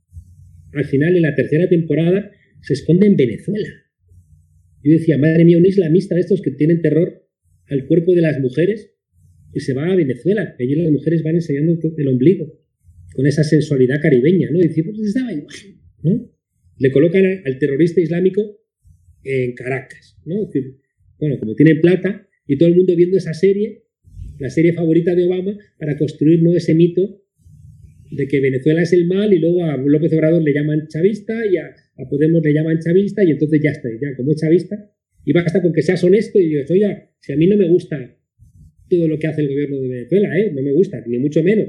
[0.72, 2.30] al final en la tercera temporada
[2.62, 3.68] se esconde en Venezuela.
[4.82, 7.26] Yo decía, madre mía, un islamista de estos que tienen terror
[7.66, 8.94] al cuerpo de las mujeres,
[9.52, 12.58] que se va a Venezuela, que allí las mujeres van enseñando el ombligo,
[13.12, 14.60] con esa sensualidad caribeña, ¿no?
[14.60, 15.56] Y pues estaba igual,
[16.02, 16.30] ¿no?
[16.78, 18.60] Le colocan al terrorista islámico
[19.24, 20.48] en Caracas, ¿no?
[21.18, 23.84] bueno, como tiene plata y todo el mundo viendo esa serie,
[24.38, 27.22] la serie favorita de Obama, para construir ese mito
[28.10, 31.56] de que Venezuela es el mal y luego a López Obrador le llaman chavista y
[31.56, 31.74] a,
[32.08, 34.90] Podemos le llaman chavista y entonces ya está, ya como es chavista,
[35.22, 38.16] y basta con que seas honesto y digas, oye, si a mí no me gusta
[38.88, 40.50] todo lo que hace el gobierno de Venezuela, ¿eh?
[40.54, 41.68] no me gusta, ni mucho menos,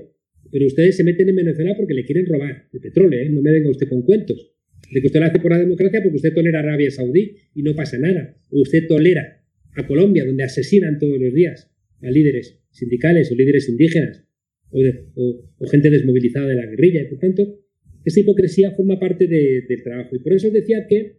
[0.51, 3.29] pero ustedes se meten en Venezuela porque le quieren robar el petróleo, ¿eh?
[3.29, 4.53] no me venga usted con cuentos,
[4.91, 7.63] de que usted lo hace por la democracia porque usted tolera a Arabia Saudí y
[7.63, 9.41] no pasa nada, o usted tolera
[9.75, 11.71] a Colombia donde asesinan todos los días
[12.01, 14.25] a líderes sindicales o líderes indígenas
[14.71, 17.01] o, gente desmovilizada de la guerrilla.
[17.03, 17.59] Y por tanto,
[18.05, 20.15] esa hipocresía forma parte del trabajo.
[20.15, 21.17] Y por eso decía que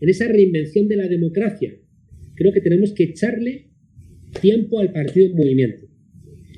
[0.00, 1.76] en esa reinvención de la democracia,
[2.34, 3.70] creo que tenemos que echarle
[4.40, 5.86] tiempo al partido en movimiento.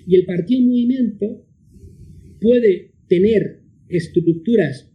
[0.06, 1.46] Y el partido en movimiento
[2.40, 4.90] puede tener estructuras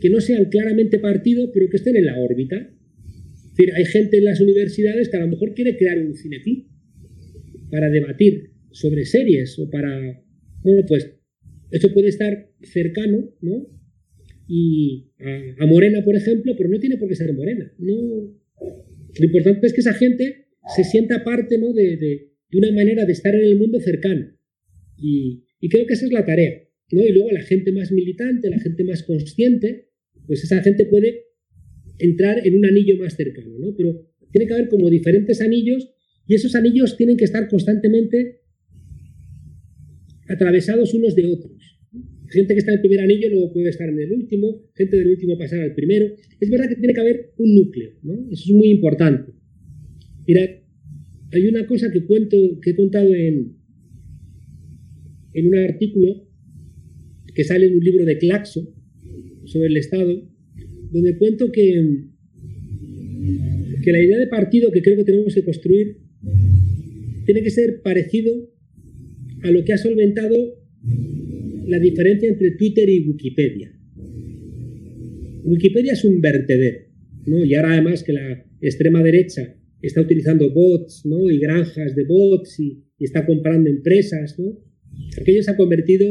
[0.00, 2.56] que no sean claramente partido, pero que estén en la órbita.
[2.56, 6.66] Es decir, hay gente en las universidades que a lo mejor quiere crear un cineclub
[7.70, 10.22] para debatir sobre series o para
[10.62, 11.10] bueno, pues
[11.70, 13.66] eso puede estar cercano, ¿no?
[14.48, 15.12] Y
[15.58, 17.72] a, Morena, por ejemplo, pero no tiene por qué ser Morena.
[17.78, 17.94] No.
[17.96, 21.72] Lo importante es que esa gente se sienta parte, ¿no?
[21.72, 24.36] De, de, una manera de estar en el mundo cercano.
[24.98, 27.06] Y, y, creo que esa es la tarea, ¿no?
[27.06, 29.88] Y luego la gente más militante, la gente más consciente,
[30.26, 31.24] pues esa gente puede
[31.98, 33.74] entrar en un anillo más cercano, ¿no?
[33.76, 35.90] Pero tiene que haber como diferentes anillos
[36.26, 38.40] y esos anillos tienen que estar constantemente
[40.28, 41.78] atravesados unos de otros.
[42.28, 45.08] Gente que está en el primer anillo luego puede estar en el último, gente del
[45.08, 46.14] último pasar al primero.
[46.38, 48.28] Es verdad que tiene que haber un núcleo, ¿no?
[48.30, 49.32] Eso es muy importante.
[50.26, 50.62] Mira,
[51.32, 53.56] hay una cosa que cuento, que he contado en,
[55.32, 56.29] en un artículo
[57.34, 58.72] que sale en un libro de Claxo
[59.44, 60.28] sobre el Estado,
[60.90, 62.04] donde cuento que,
[63.82, 65.98] que la idea de partido que creo que tenemos que construir
[67.24, 68.50] tiene que ser parecido
[69.42, 70.60] a lo que ha solventado
[71.66, 73.72] la diferencia entre Twitter y Wikipedia.
[75.44, 76.86] Wikipedia es un vertedero,
[77.26, 77.44] ¿no?
[77.44, 81.30] Y ahora además que la extrema derecha está utilizando bots, ¿no?
[81.30, 84.58] Y granjas de bots y, está comprando empresas, ¿no?
[85.18, 86.06] Aquello se ha convertido,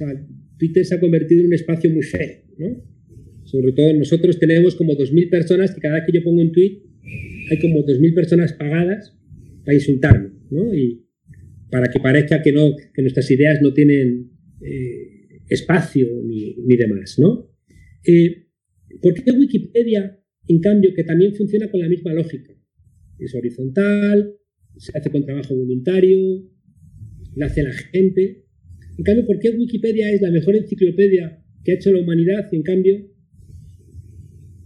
[0.00, 2.82] o Twitter se ha convertido en un espacio muy feo, ¿no?
[3.44, 6.82] Sobre todo nosotros tenemos como 2.000 personas que cada vez que yo pongo un tweet
[7.50, 9.16] hay como 2.000 personas pagadas
[9.64, 10.74] para insultarme, ¿no?
[10.74, 11.06] Y,
[11.70, 14.30] para que parezca que, no, que nuestras ideas no tienen,
[14.60, 17.50] eh, espacio ni, demás, ¿no?
[18.06, 18.46] Eh,
[19.00, 22.52] ¿Por qué Wikipedia, en cambio, que también funciona con la misma lógica?
[23.18, 24.34] Es horizontal,
[24.76, 26.46] se hace con trabajo voluntario,
[27.36, 28.44] la hace la gente.
[29.02, 32.62] En cambio, ¿por qué Wikipedia es la mejor enciclopedia que ha hecho la humanidad en
[32.62, 33.10] cambio,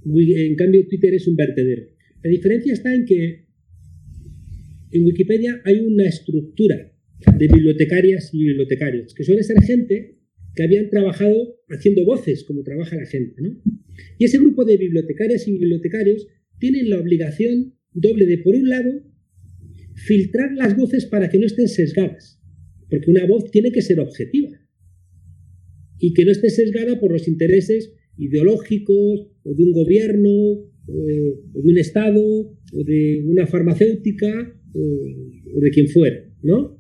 [0.05, 1.84] en cambio Twitter es un vertedero?
[2.22, 3.47] La diferencia está en que
[4.91, 6.93] en Wikipedia hay una estructura
[7.39, 10.18] de bibliotecarias y bibliotecarios, que suele ser gente
[10.55, 13.41] que habían trabajado haciendo voces, como trabaja la gente.
[13.41, 13.59] ¿no?
[14.18, 16.26] Y ese grupo de bibliotecarias y bibliotecarios
[16.59, 19.03] tienen la obligación doble de, por un lado,
[19.95, 22.36] filtrar las voces para que no estén sesgadas,
[22.89, 24.51] porque una voz tiene que ser objetiva
[25.99, 31.70] y que no esté sesgada por los intereses ideológicos o de un gobierno o de
[31.70, 36.78] un Estado o de una farmacéutica o de quien fuera, ¿no?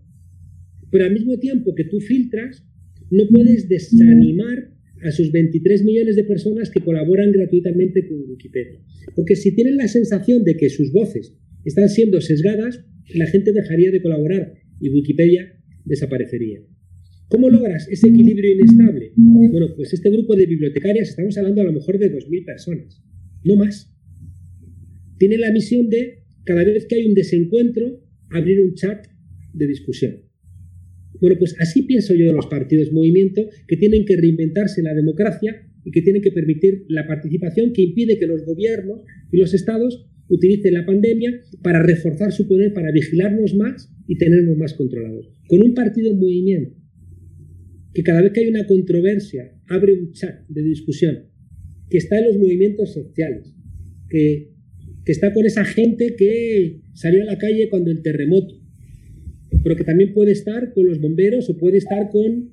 [0.90, 2.64] Pero al mismo tiempo que tú filtras,
[3.10, 8.80] no puedes desanimar a sus 23 millones de personas que colaboran gratuitamente con Wikipedia.
[9.14, 11.34] Porque si tienen la sensación de que sus voces
[11.64, 12.84] están siendo sesgadas,
[13.14, 15.55] la gente dejaría de colaborar y Wikipedia
[15.86, 16.60] desaparecería.
[17.28, 19.12] ¿Cómo logras ese equilibrio inestable?
[19.16, 23.02] Bueno, pues este grupo de bibliotecarias, estamos hablando a lo mejor de 2.000 personas,
[23.42, 23.92] no más.
[25.18, 29.06] Tiene la misión de, cada vez que hay un desencuentro, abrir un chat
[29.52, 30.22] de discusión.
[31.20, 35.66] Bueno, pues así pienso yo de los partidos movimiento que tienen que reinventarse la democracia
[35.84, 39.00] y que tienen que permitir la participación que impide que los gobiernos
[39.32, 44.56] y los estados utilicen la pandemia para reforzar su poder, para vigilarnos más y tenernos
[44.56, 45.28] más controlados.
[45.48, 46.76] Con un partido en movimiento
[47.94, 51.30] que cada vez que hay una controversia abre un chat de discusión,
[51.88, 53.54] que está en los movimientos sociales,
[54.10, 54.52] que,
[55.04, 58.54] que está con esa gente que salió a la calle cuando el terremoto,
[59.62, 62.52] pero que también puede estar con los bomberos o puede estar con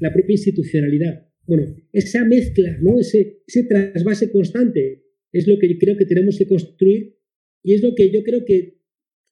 [0.00, 1.26] la propia institucionalidad.
[1.46, 2.98] Bueno, esa mezcla, ¿no?
[2.98, 7.16] ese, ese trasvase constante es lo que creo que tenemos que construir
[7.62, 8.80] y es lo que yo creo que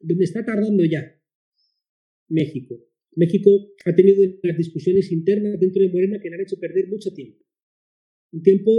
[0.00, 1.18] donde está tardando ya
[2.28, 2.84] México.
[3.16, 7.12] México ha tenido las discusiones internas dentro de Morena que le han hecho perder mucho
[7.12, 7.44] tiempo.
[8.32, 8.70] Un tiempo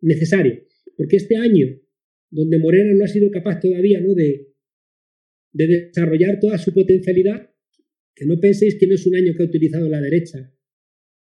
[0.00, 1.80] necesario, porque este año,
[2.30, 4.14] donde Morena no ha sido capaz todavía ¿no?
[4.14, 4.52] de,
[5.52, 7.50] de desarrollar toda su potencialidad,
[8.14, 10.52] que no penséis que no es un año que ha utilizado la derecha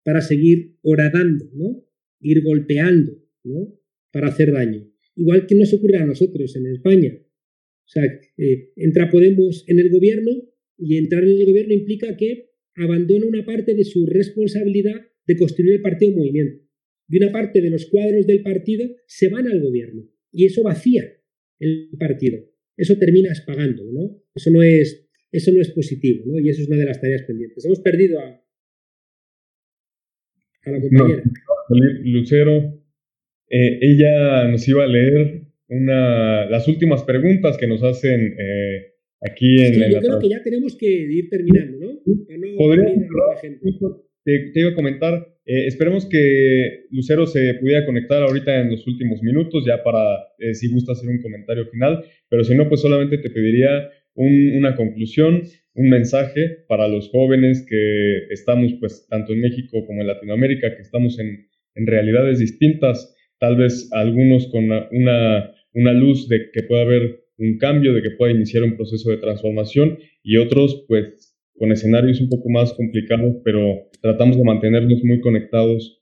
[0.03, 1.85] para seguir horadando, ¿no?
[2.21, 3.79] ir golpeando ¿no?
[4.11, 4.92] para hacer daño.
[5.15, 7.13] Igual que nos ocurre a nosotros en España.
[7.15, 8.03] O sea,
[8.37, 10.31] eh, entra Podemos en el gobierno
[10.77, 15.73] y entrar en el gobierno implica que abandona una parte de su responsabilidad de construir
[15.73, 16.65] el partido en movimiento.
[17.09, 20.09] Y una parte de los cuadros del partido se van al gobierno.
[20.31, 21.03] Y eso vacía
[21.59, 22.39] el partido.
[22.75, 24.23] Eso terminas pagando, ¿no?
[24.33, 26.39] Eso no es eso no es positivo, ¿no?
[26.39, 27.65] Y eso es una de las tareas pendientes.
[27.65, 28.45] Hemos perdido a,
[30.65, 31.23] a la compañera.
[32.03, 32.82] Lucero,
[33.49, 39.61] eh, ella nos iba a leer una, las últimas preguntas que nos hacen eh, aquí
[39.61, 39.89] en la...
[39.89, 41.99] Yo creo que ya tenemos que ir terminando, ¿no?
[44.23, 49.21] te, iba a comentar, eh, esperemos que Lucero se pudiera conectar ahorita en los últimos
[49.21, 49.99] minutos, ya para,
[50.53, 55.43] si gusta hacer un comentario final, pero si no, pues solamente te pediría una conclusión,
[55.75, 60.81] un mensaje para los jóvenes que estamos, pues, tanto en México como en Latinoamérica, que
[60.81, 66.83] estamos en, en realidades distintas, tal vez algunos con una, una luz de que pueda
[66.83, 71.69] haber un cambio, de que pueda iniciar un proceso de transformación y otros, pues, con
[71.73, 76.01] escenarios un poco más complicados, pero tratamos de mantenernos muy conectados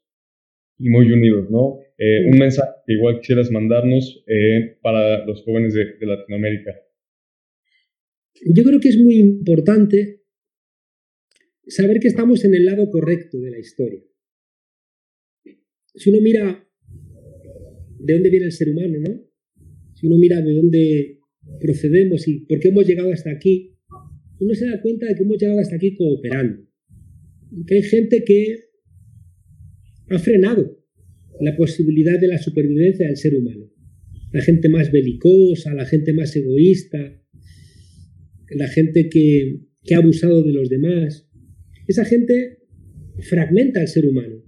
[0.77, 1.79] y muy unidos, ¿no?
[1.97, 6.75] Eh, un mensaje que igual quisieras mandarnos eh, para los jóvenes de, de Latinoamérica.
[8.53, 10.21] Yo creo que es muy importante
[11.65, 14.03] saber que estamos en el lado correcto de la historia.
[15.95, 16.67] Si uno mira
[18.03, 19.21] de dónde viene el ser humano, ¿no?
[19.93, 21.19] Si uno mira de dónde
[21.59, 23.77] procedemos y por qué hemos llegado hasta aquí,
[24.39, 26.67] uno se da cuenta de que hemos llegado hasta aquí cooperando.
[27.67, 28.55] Que hay gente que
[30.09, 30.79] ha frenado
[31.39, 33.71] la posibilidad de la supervivencia del ser humano.
[34.31, 37.21] La gente más belicosa, la gente más egoísta,
[38.49, 39.59] la gente que,
[39.93, 41.27] ha abusado de los demás.
[41.87, 42.59] Esa gente
[43.19, 44.43] fragmenta al ser humano.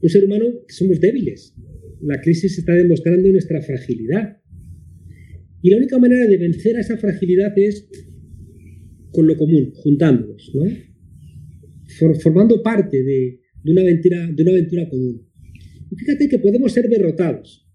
[0.00, 1.54] Un ser humano que somos débiles.
[2.02, 4.38] La crisis está demostrando nuestra fragilidad.
[5.62, 7.88] Y la única manera de vencer a esa fragilidad es
[9.12, 10.64] con lo común, juntándonos, ¿no?
[12.20, 15.22] formando parte de, una aventura, de una aventura común.
[15.90, 17.68] Y fíjate que podemos ser derrotados,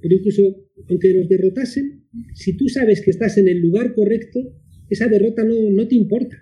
[0.00, 4.40] pero incluso aunque nos derrotasen, si tú sabes que estás en el lugar correcto,
[4.88, 6.36] esa derrota no, no te importa.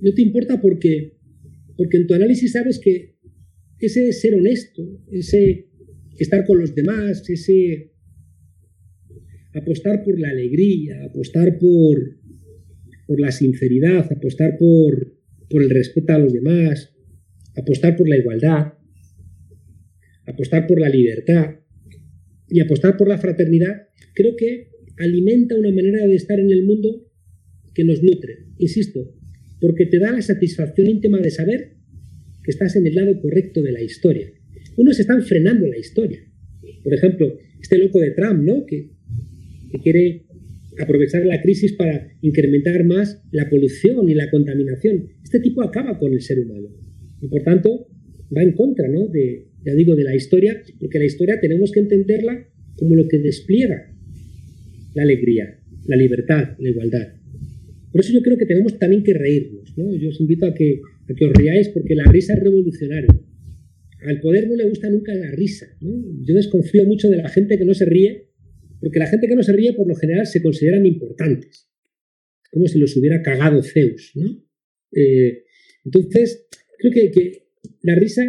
[0.00, 1.18] No te importa porque,
[1.76, 3.09] porque en tu análisis sabes que
[3.80, 5.68] ese ser honesto, ese
[6.18, 7.92] estar con los demás, ese
[9.54, 12.18] apostar por la alegría, apostar por,
[13.06, 15.16] por la sinceridad, apostar por,
[15.48, 16.94] por el respeto a los demás,
[17.56, 18.74] apostar por la igualdad,
[20.26, 21.56] apostar por la libertad
[22.48, 27.10] y apostar por la fraternidad, creo que alimenta una manera de estar en el mundo
[27.74, 29.14] que nos nutre, insisto,
[29.60, 31.69] porque te da la satisfacción íntima de saber
[32.50, 34.30] estás en el lado correcto de la historia.
[34.76, 36.20] Unos están frenando la historia.
[36.82, 38.66] Por ejemplo, este loco de Trump, ¿no?
[38.66, 38.90] Que,
[39.70, 40.26] que quiere
[40.78, 45.08] aprovechar la crisis para incrementar más la polución y la contaminación.
[45.22, 46.68] Este tipo acaba con el ser humano.
[47.20, 47.88] Y por tanto,
[48.34, 49.06] va en contra, ¿no?
[49.08, 53.18] De, ya digo, de la historia, porque la historia tenemos que entenderla como lo que
[53.18, 53.92] despliega
[54.94, 57.08] la alegría, la libertad, la igualdad.
[57.92, 59.94] Por eso yo creo que tenemos también que reírnos, ¿no?
[59.96, 60.80] Yo os invito a que,
[61.10, 63.14] a que os riáis porque la risa es revolucionaria.
[64.06, 65.92] Al poder no le gusta nunca la risa, ¿no?
[66.22, 68.28] Yo desconfío mucho de la gente que no se ríe,
[68.80, 71.68] porque la gente que no se ríe por lo general se consideran importantes,
[72.50, 74.42] como si los hubiera cagado Zeus, ¿no?
[74.92, 75.44] Eh,
[75.84, 76.46] entonces,
[76.78, 77.48] creo que, que
[77.82, 78.22] la risa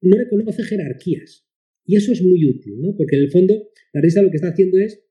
[0.00, 1.46] no reconoce jerarquías.
[1.84, 2.94] Y eso es muy útil, ¿no?
[2.96, 5.04] Porque en el fondo la risa lo que está haciendo es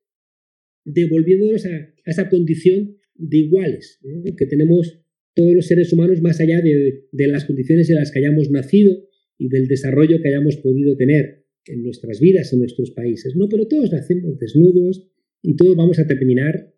[0.84, 4.00] devolviéndonos a, esa condición de iguales
[4.36, 5.01] que tenemos
[5.34, 9.08] todos los seres humanos más allá de, las condiciones en las que hayamos nacido
[9.38, 13.34] y del desarrollo que hayamos podido tener en nuestras vidas, en nuestros países.
[13.36, 13.48] ¿no?
[13.48, 15.08] Pero todos nacemos desnudos
[15.42, 16.74] y todos vamos a terminar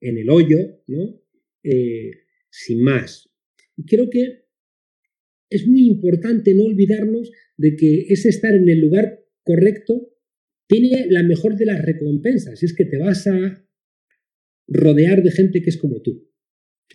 [0.00, 1.22] en el hoyo, ¿no?
[1.62, 2.10] Eh,
[2.50, 3.30] sin más.
[3.76, 4.42] Y creo que
[5.48, 10.12] es muy importante no olvidarnos de que ese estar en el lugar correcto
[10.66, 13.66] tiene la mejor de las recompensas, es que te vas a
[14.66, 16.31] rodear de gente que es como tú.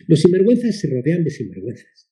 [0.08, 2.10] Los sinvergüenzas se rodean de sinvergüenzas.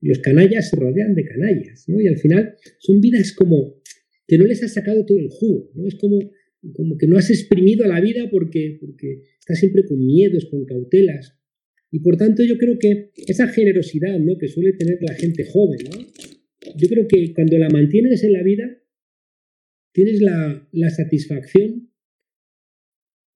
[0.00, 2.00] Los canallas se rodean de canallas, ¿no?
[2.00, 3.80] Y al final son vidas como
[4.26, 5.86] que no les has sacado todo el jugo, ¿no?
[5.86, 6.18] Es como,
[6.72, 11.36] como que no has exprimido la vida porque, porque estás siempre con miedos, con cautelas.
[11.90, 14.38] Y por tanto yo creo que esa generosidad ¿no?
[14.38, 16.06] que suele tener la gente joven, ¿no?
[16.76, 18.80] yo creo que cuando la mantienes en la vida,
[19.92, 21.89] tienes la, satisfacción.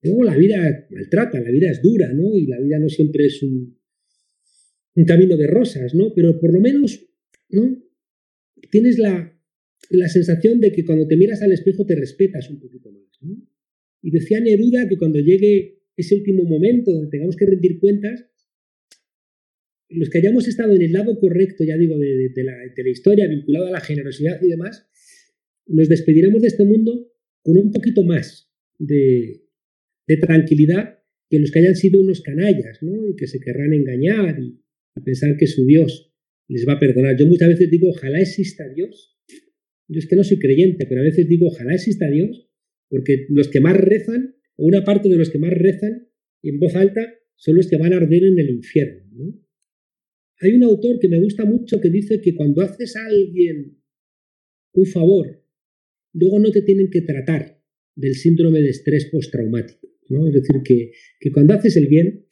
[0.05, 2.35] Luego la vida maltrata, la vida es dura, ¿no?
[2.37, 3.75] Y la vida no siempre es un,
[5.05, 6.13] camino de rosas, ¿no?
[6.13, 7.05] Pero por lo menos,
[7.49, 7.83] ¿no?
[8.69, 9.35] Tienes la,
[9.89, 13.03] la sensación de que cuando te miras al espejo te respetas un poquito más.
[14.03, 18.25] Y decía Neruda que cuando llegue ese último momento donde tengamos que rendir cuentas,
[19.89, 23.71] los que hayamos estado en el lado correcto, ya digo, de, la, historia vinculada a
[23.71, 24.87] la generosidad y demás,
[25.65, 29.44] nos despediremos de este mundo con un poquito más de,
[30.19, 30.99] tranquilidad
[31.29, 33.07] que los que hayan sido unos canallas, ¿no?
[33.07, 34.61] Y que se querrán engañar y,
[35.03, 36.13] pensar que su Dios
[36.47, 37.17] les va a perdonar.
[37.17, 39.17] Yo muchas veces digo, ojalá exista Dios.
[39.89, 42.49] Yo es que no soy creyente, pero a veces digo, ojalá exista Dios,
[42.87, 46.07] porque los que más rezan, o una parte de los que más rezan
[46.43, 49.03] en voz alta, son los que van a arder en el infierno.
[49.11, 49.45] ¿no?
[50.39, 53.81] Hay un autor que me gusta mucho que dice que cuando haces a alguien
[54.73, 55.43] un favor,
[56.13, 57.61] luego no te tienen que tratar
[57.95, 59.94] del síndrome de estrés postraumático.
[60.09, 60.27] ¿No?
[60.27, 62.25] Es decir, que, cuando haces el bien,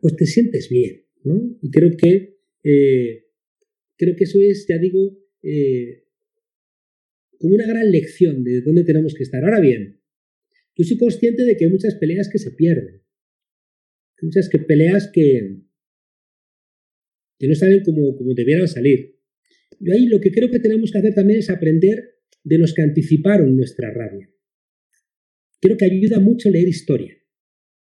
[0.00, 1.04] pues te sientes bien.
[1.24, 1.58] ¿no?
[1.62, 3.24] Y creo que, eh,
[3.96, 6.04] creo que eso es, ya digo, eh,
[7.38, 9.44] como una gran lección de dónde tenemos que estar.
[9.44, 10.00] Ahora bien,
[10.76, 13.02] yo soy consciente de que hay muchas peleas que se pierden.
[14.16, 15.60] Hay muchas que, peleas que,
[17.38, 19.18] que no salen como, como debieran salir.
[19.80, 22.82] Y ahí lo que creo que tenemos que hacer también es aprender de los que
[22.82, 24.33] anticiparon nuestra rabia.
[25.64, 27.16] Creo que ayuda mucho leer historia.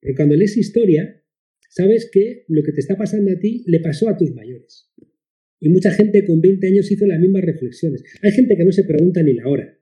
[0.00, 1.22] Porque cuando lees historia,
[1.68, 4.90] sabes que lo que te está pasando a ti le pasó a tus mayores.
[5.60, 8.02] Y mucha gente con 20 años hizo las mismas reflexiones.
[8.22, 9.78] Hay gente que no se pregunta ni la hora,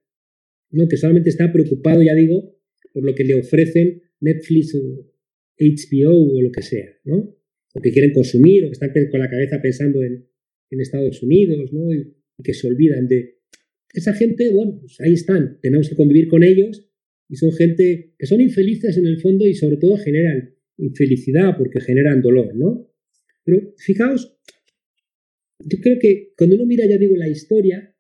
[0.70, 0.88] ¿no?
[0.88, 2.58] que solamente está preocupado, ya digo,
[2.92, 5.14] por lo que le ofrecen Netflix o
[5.60, 6.98] HBO o lo que sea.
[7.04, 7.38] ¿no?
[7.74, 10.26] o que quieren consumir, o que están con la cabeza pensando en,
[10.70, 11.94] Estados Unidos, ¿no?
[11.94, 13.38] Y, que se olvidan de...
[13.92, 16.90] Esa gente, bueno, pues ahí están, tenemos que convivir con ellos
[17.28, 21.80] y son gente que son infelices en el fondo y sobre todo generan infelicidad porque
[21.80, 22.90] generan dolor, ¿no?
[23.44, 24.38] Pero fijaos,
[25.60, 27.94] yo creo que cuando uno mira, ya digo, la historia,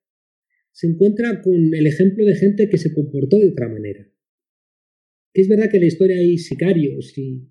[0.72, 4.10] se encuentra con el ejemplo de gente que se comportó de otra manera.
[5.32, 7.48] Que es verdad que en la historia hay sicarios y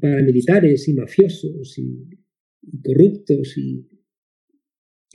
[0.00, 2.08] paramilitares y mafiosos y,
[2.82, 3.88] corruptos y,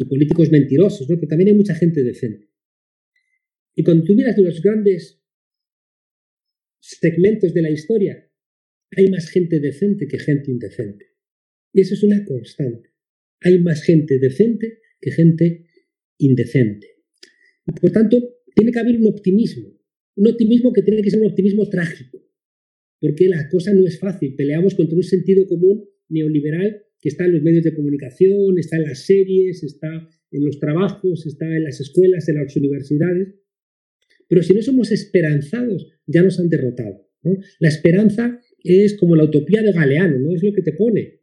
[0.10, 1.16] políticos mentirosos, ¿no?
[1.16, 2.50] pero también hay mucha gente decente.
[3.76, 5.23] Y cuando tú miras de los grandes
[6.84, 8.30] segmentos de la historia,
[8.92, 11.06] hay más gente decente que gente indecente.
[11.72, 12.90] Y eso es una constante.
[13.40, 15.66] Hay más gente decente que gente
[16.18, 16.88] indecente.
[17.80, 19.80] Por tanto, tiene que haber un optimismo,
[20.16, 22.22] un optimismo que tiene que ser un optimismo trágico,
[23.00, 24.36] porque la cosa no es fácil.
[24.36, 28.84] Peleamos contra un sentido común neoliberal que está en los medios de comunicación, está en
[28.84, 33.36] las series, está en los trabajos, está en las escuelas, en las universidades.
[34.28, 37.10] Pero si no somos esperanzados, ya nos han derrotado.
[37.60, 40.36] La esperanza es como la utopía de Galeano, ¿no?
[40.36, 41.22] Es lo que te pone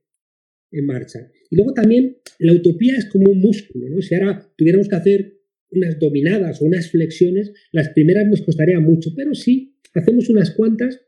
[0.73, 1.31] en marcha.
[1.51, 4.01] Y luego también la utopía es como un músculo, ¿no?
[4.01, 9.11] Si ahora tuviéramos que hacer unas dominadas o unas flexiones, las primeras nos costaría mucho,
[9.17, 11.01] pero si hacemos unas cuantas,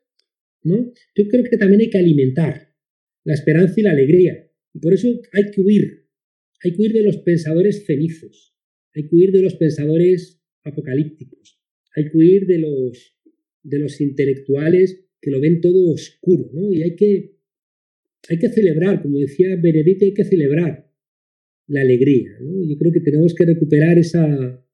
[0.62, 0.92] ¿no?
[1.14, 2.72] Yo creo que también hay que alimentar
[3.24, 4.48] la esperanza y la alegría.
[4.74, 6.06] Y por eso hay que huir,
[6.62, 8.54] hay que huir de los pensadores cenizos,
[8.94, 11.60] hay que huir de los pensadores apocalípticos,
[11.94, 13.16] hay que huir de los,
[13.62, 16.72] de los intelectuales que lo ven todo oscuro, ¿no?
[16.72, 17.36] Y hay que,
[18.28, 20.90] hay que celebrar, como decía Benedicto, hay que celebrar
[21.68, 22.36] la alegría.
[22.40, 24.66] Yo creo que tenemos que recuperar esa,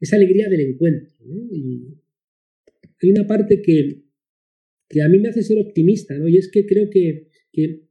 [0.00, 1.14] esa alegría del encuentro.
[1.52, 1.98] Y
[3.02, 4.02] hay una parte que,
[4.88, 6.26] que a mí me hace ser optimista, ¿no?
[6.28, 7.82] Y es que creo que, que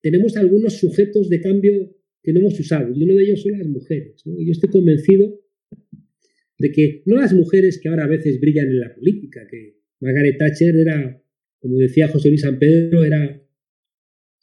[0.00, 3.66] tenemos algunos sujetos de cambio que no hemos usado, y uno de ellos son las
[3.66, 5.41] mujeres, yo estoy convencido
[6.62, 10.38] de que no las mujeres que ahora a veces brillan en la política, que Margaret
[10.38, 11.20] Thatcher era,
[11.58, 13.42] como decía José Luis San Pedro, era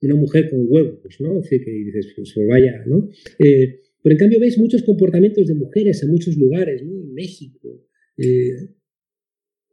[0.01, 1.41] una mujer con huevos, ¿no?
[1.41, 3.09] que dices, pues, pues vaya, ¿no?
[3.39, 6.91] Eh, pero en cambio ves muchos comportamientos de mujeres en muchos lugares, ¿no?
[6.91, 7.85] En México.
[8.17, 8.67] Eh,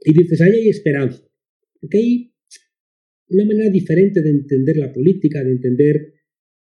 [0.05, 1.28] y dices, ahí hay esperanza.
[1.80, 2.32] Porque hay
[3.28, 6.14] una manera diferente de entender la política, de entender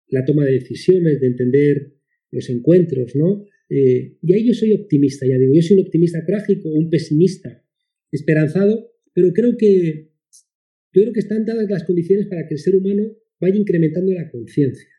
[0.09, 1.93] la toma de decisiones, de entender
[2.31, 3.45] los encuentros, ¿no?
[3.73, 7.63] Eh, y ahí yo soy optimista, ya digo, yo soy un optimista trágico, un pesimista
[8.11, 10.11] esperanzado, pero creo que,
[10.91, 14.89] creo que están dadas las condiciones para que el ser humano vaya incrementando la conciencia.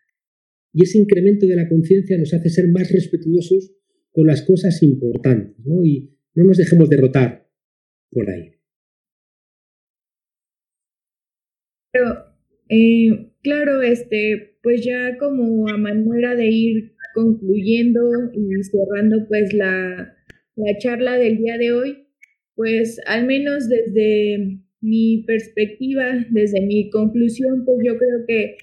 [0.72, 3.74] Y ese incremento de la conciencia nos hace ser más respetuosos
[4.10, 5.84] con las cosas importantes, ¿no?
[5.84, 7.46] Y no nos dejemos derrotar
[8.10, 8.52] por ahí.
[12.70, 18.00] Eh, claro, este, pues ya como a manera de ir concluyendo
[18.32, 20.14] y cerrando pues la,
[20.56, 22.08] la charla del día de hoy,
[22.54, 28.56] pues al menos desde mi perspectiva, desde mi conclusión, pues yo creo que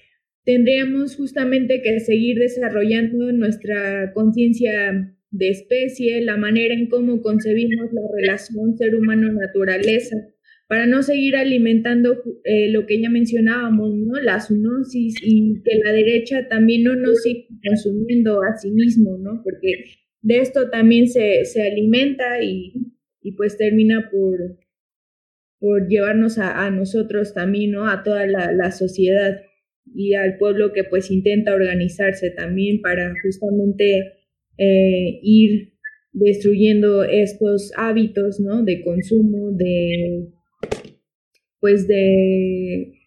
[0.44, 8.02] tendríamos justamente que seguir desarrollando nuestra conciencia de especie, la manera en cómo concebimos la
[8.16, 10.16] relación ser humano-naturaleza,
[10.70, 14.20] para no seguir alimentando eh, lo que ya mencionábamos, ¿no?
[14.20, 19.42] La zoonosis y que la derecha también no nos siga consumiendo a sí mismo, ¿no?
[19.42, 19.86] Porque
[20.22, 22.72] de esto también se, se alimenta y,
[23.20, 24.60] y pues termina por,
[25.58, 27.90] por llevarnos a, nosotros también, ¿no?
[27.90, 29.40] A toda la, sociedad
[29.92, 34.12] y al pueblo que pues intenta organizarse también para justamente
[34.56, 35.72] eh, ir
[36.12, 38.62] destruyendo estos hábitos, ¿no?
[38.62, 40.28] De consumo, de,
[41.60, 43.00] pues de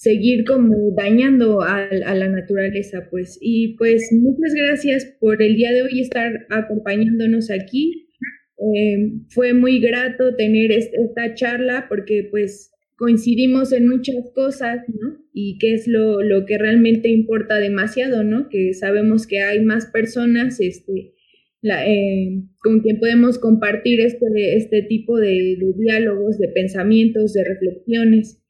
[0.00, 3.38] seguir como dañando a, la naturaleza, pues.
[3.40, 8.08] Y pues muchas gracias por el día de hoy estar acompañándonos aquí.
[8.56, 15.18] Eh, fue muy grato tener esta charla porque pues coincidimos en muchas cosas, ¿no?
[15.32, 18.48] Y qué es lo, lo, que realmente importa demasiado, ¿no?
[18.48, 21.14] Que sabemos que hay más personas este,
[21.62, 27.44] la, eh, con quien podemos compartir este, este tipo de, de diálogos, de pensamientos, de
[27.44, 28.40] reflexiones.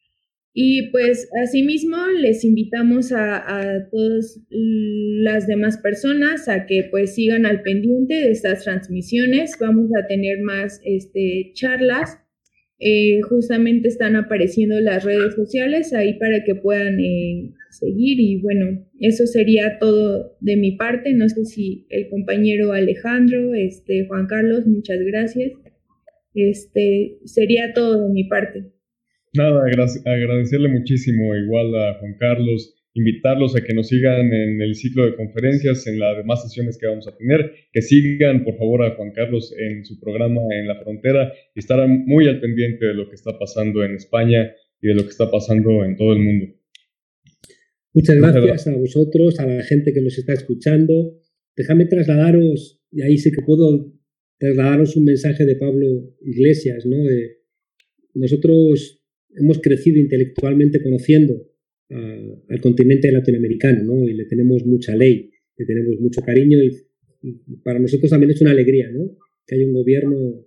[0.53, 7.47] Y pues asimismo les invitamos a, a, todas las demás personas a que pues sigan
[7.47, 9.57] al pendiente de estas transmisiones.
[9.61, 12.19] Vamos a tener más este, charlas.
[12.81, 18.87] Eh, justamente están apareciendo las redes sociales ahí para que puedan eh, seguir y bueno,
[19.07, 21.15] eso sería todo de mi parte.
[21.15, 25.53] No sé si el compañero Alejandro, este, Juan Carlos, muchas gracias.
[26.35, 28.65] Este, sería todo de mi parte.
[29.33, 35.07] Nada, agradecerle muchísimo igual a Juan Carlos, invitarlos a que nos sigan en el ciclo
[35.07, 38.97] de conferencias, en las demás sesiones que vamos a tener, que sigan por favor a
[38.97, 43.09] Juan Carlos en su programa en la frontera y estar muy al pendiente de lo
[43.09, 46.47] que está pasando en España y de lo que está pasando en todo el mundo.
[47.93, 51.21] Muchas gracias a vosotros, a la gente que nos está escuchando.
[51.57, 53.93] Déjame trasladaros, y ahí sí que puedo
[54.39, 56.97] trasladaros un mensaje de Pablo Iglesias, ¿no?
[58.15, 59.01] nosotros
[59.37, 61.47] hemos crecido intelectualmente conociendo
[62.49, 64.09] al continente latinoamericano, ¿no?
[64.09, 66.71] Y le tenemos mucha ley, le tenemos mucho cariño y,
[67.63, 69.19] para nosotros también es una alegría, ¿no?
[69.47, 70.47] Que haya un gobierno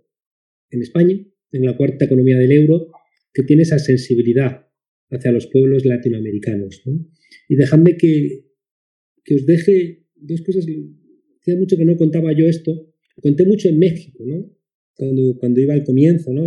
[0.71, 1.19] en España,
[1.51, 2.87] en la cuarta economía del euro,
[3.33, 4.67] que tiene esa sensibilidad
[5.11, 7.05] hacia los pueblos latinoamericanos, ¿no?
[7.49, 8.45] Y dejadme que,
[9.23, 10.65] que os deje dos cosas
[11.41, 12.93] hacía mucho que no contaba yo esto.
[13.21, 14.51] Conté mucho en México, ¿no?
[14.95, 16.45] Cuando, cuando iba al comienzo, ¿no?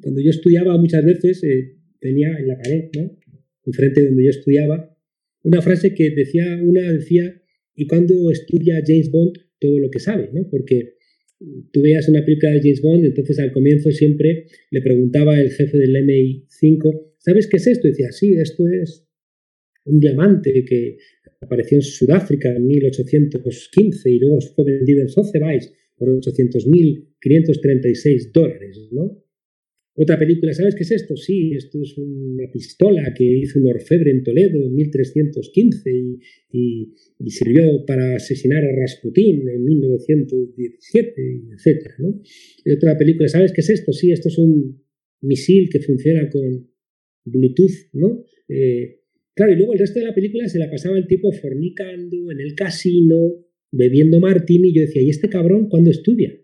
[0.00, 3.18] Cuando yo estudiaba muchas veces eh, tenía en la pared, ¿no?
[3.64, 4.96] Enfrente de donde yo estudiaba,
[5.44, 7.40] una frase que decía, una decía,
[7.74, 10.48] y cuando estudia James Bond todo lo que sabe, ¿no?
[10.50, 10.96] Porque
[11.72, 15.78] tú veías una película de James Bond, entonces al comienzo siempre le preguntaba el jefe
[15.78, 17.86] del MI5, ¿sabes qué es esto?
[17.86, 19.06] Y decía, sí, esto es
[19.84, 20.96] un diamante que
[21.40, 29.22] apareció en Sudáfrica en 1815 y luego fue vendido en Sotheby's por 800.536 dólares, ¿no?
[29.94, 31.14] Otra película, ¿sabes qué es esto?
[31.16, 35.90] Sí, esto es una pistola que hizo un orfebre en Toledo en 1315
[36.50, 36.94] y,
[37.26, 41.90] sirvió para asesinar a Rasputín en 1917, etc.
[41.98, 42.22] ¿no?
[42.64, 43.92] Y otra película, ¿sabes qué es esto?
[43.92, 44.82] Sí, esto es un
[45.20, 46.70] misil que funciona con
[47.24, 48.24] Bluetooth, ¿no?
[48.48, 49.01] Eh,
[49.34, 52.40] claro, y luego el resto de la película se la pasaba el tipo fornicando en
[52.40, 56.38] el casino, bebiendo martini, y yo decía, ¿y este cabrón cuándo estudia?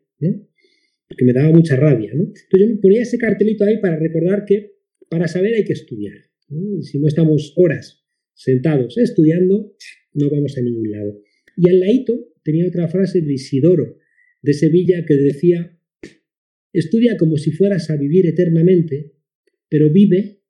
[1.09, 2.12] porque me daba mucha rabia.
[2.14, 2.24] ¿no?
[2.24, 4.74] Entonces yo me ponía ese cartelito ahí para recordar que
[5.09, 6.16] para saber hay que estudiar.
[6.82, 9.74] Si no estamos horas sentados estudiando,
[10.14, 11.20] no vamos a ningún lado.
[11.57, 13.99] Y al ladito tenía otra frase de Isidoro
[14.43, 15.78] de Sevilla que decía,
[16.72, 19.14] estudia como si fueras a vivir eternamente,
[19.68, 20.43] pero vive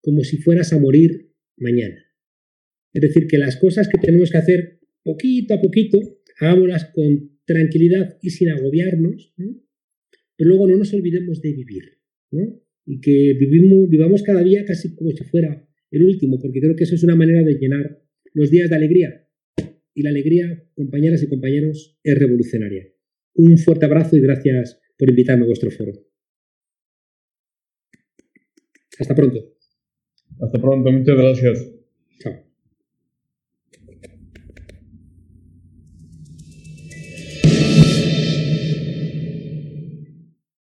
[0.00, 1.29] como si fueras a morir
[1.60, 2.04] mañana.
[2.92, 5.98] Es decir, que las cosas que tenemos que hacer poquito a poquito,
[6.38, 9.34] hagámoslas con tranquilidad y sin agobiarnos,
[10.36, 11.98] pero luego no nos olvidemos de vivir,
[12.30, 12.62] ¿no?
[12.86, 16.84] Y que vivimos, vivamos cada día casi como si fuera el último, porque creo que
[16.84, 18.02] eso es una manera de llenar
[18.32, 19.26] los días de alegría.
[19.94, 22.88] Y la alegría, compañeras y compañeros, es revolucionaria.
[23.34, 25.92] Un fuerte abrazo y gracias por invitarme a vuestro foro.
[28.98, 29.59] Hasta pronto.
[30.40, 31.68] Hasta pronto, muchas gracias.
[32.18, 32.49] Chao.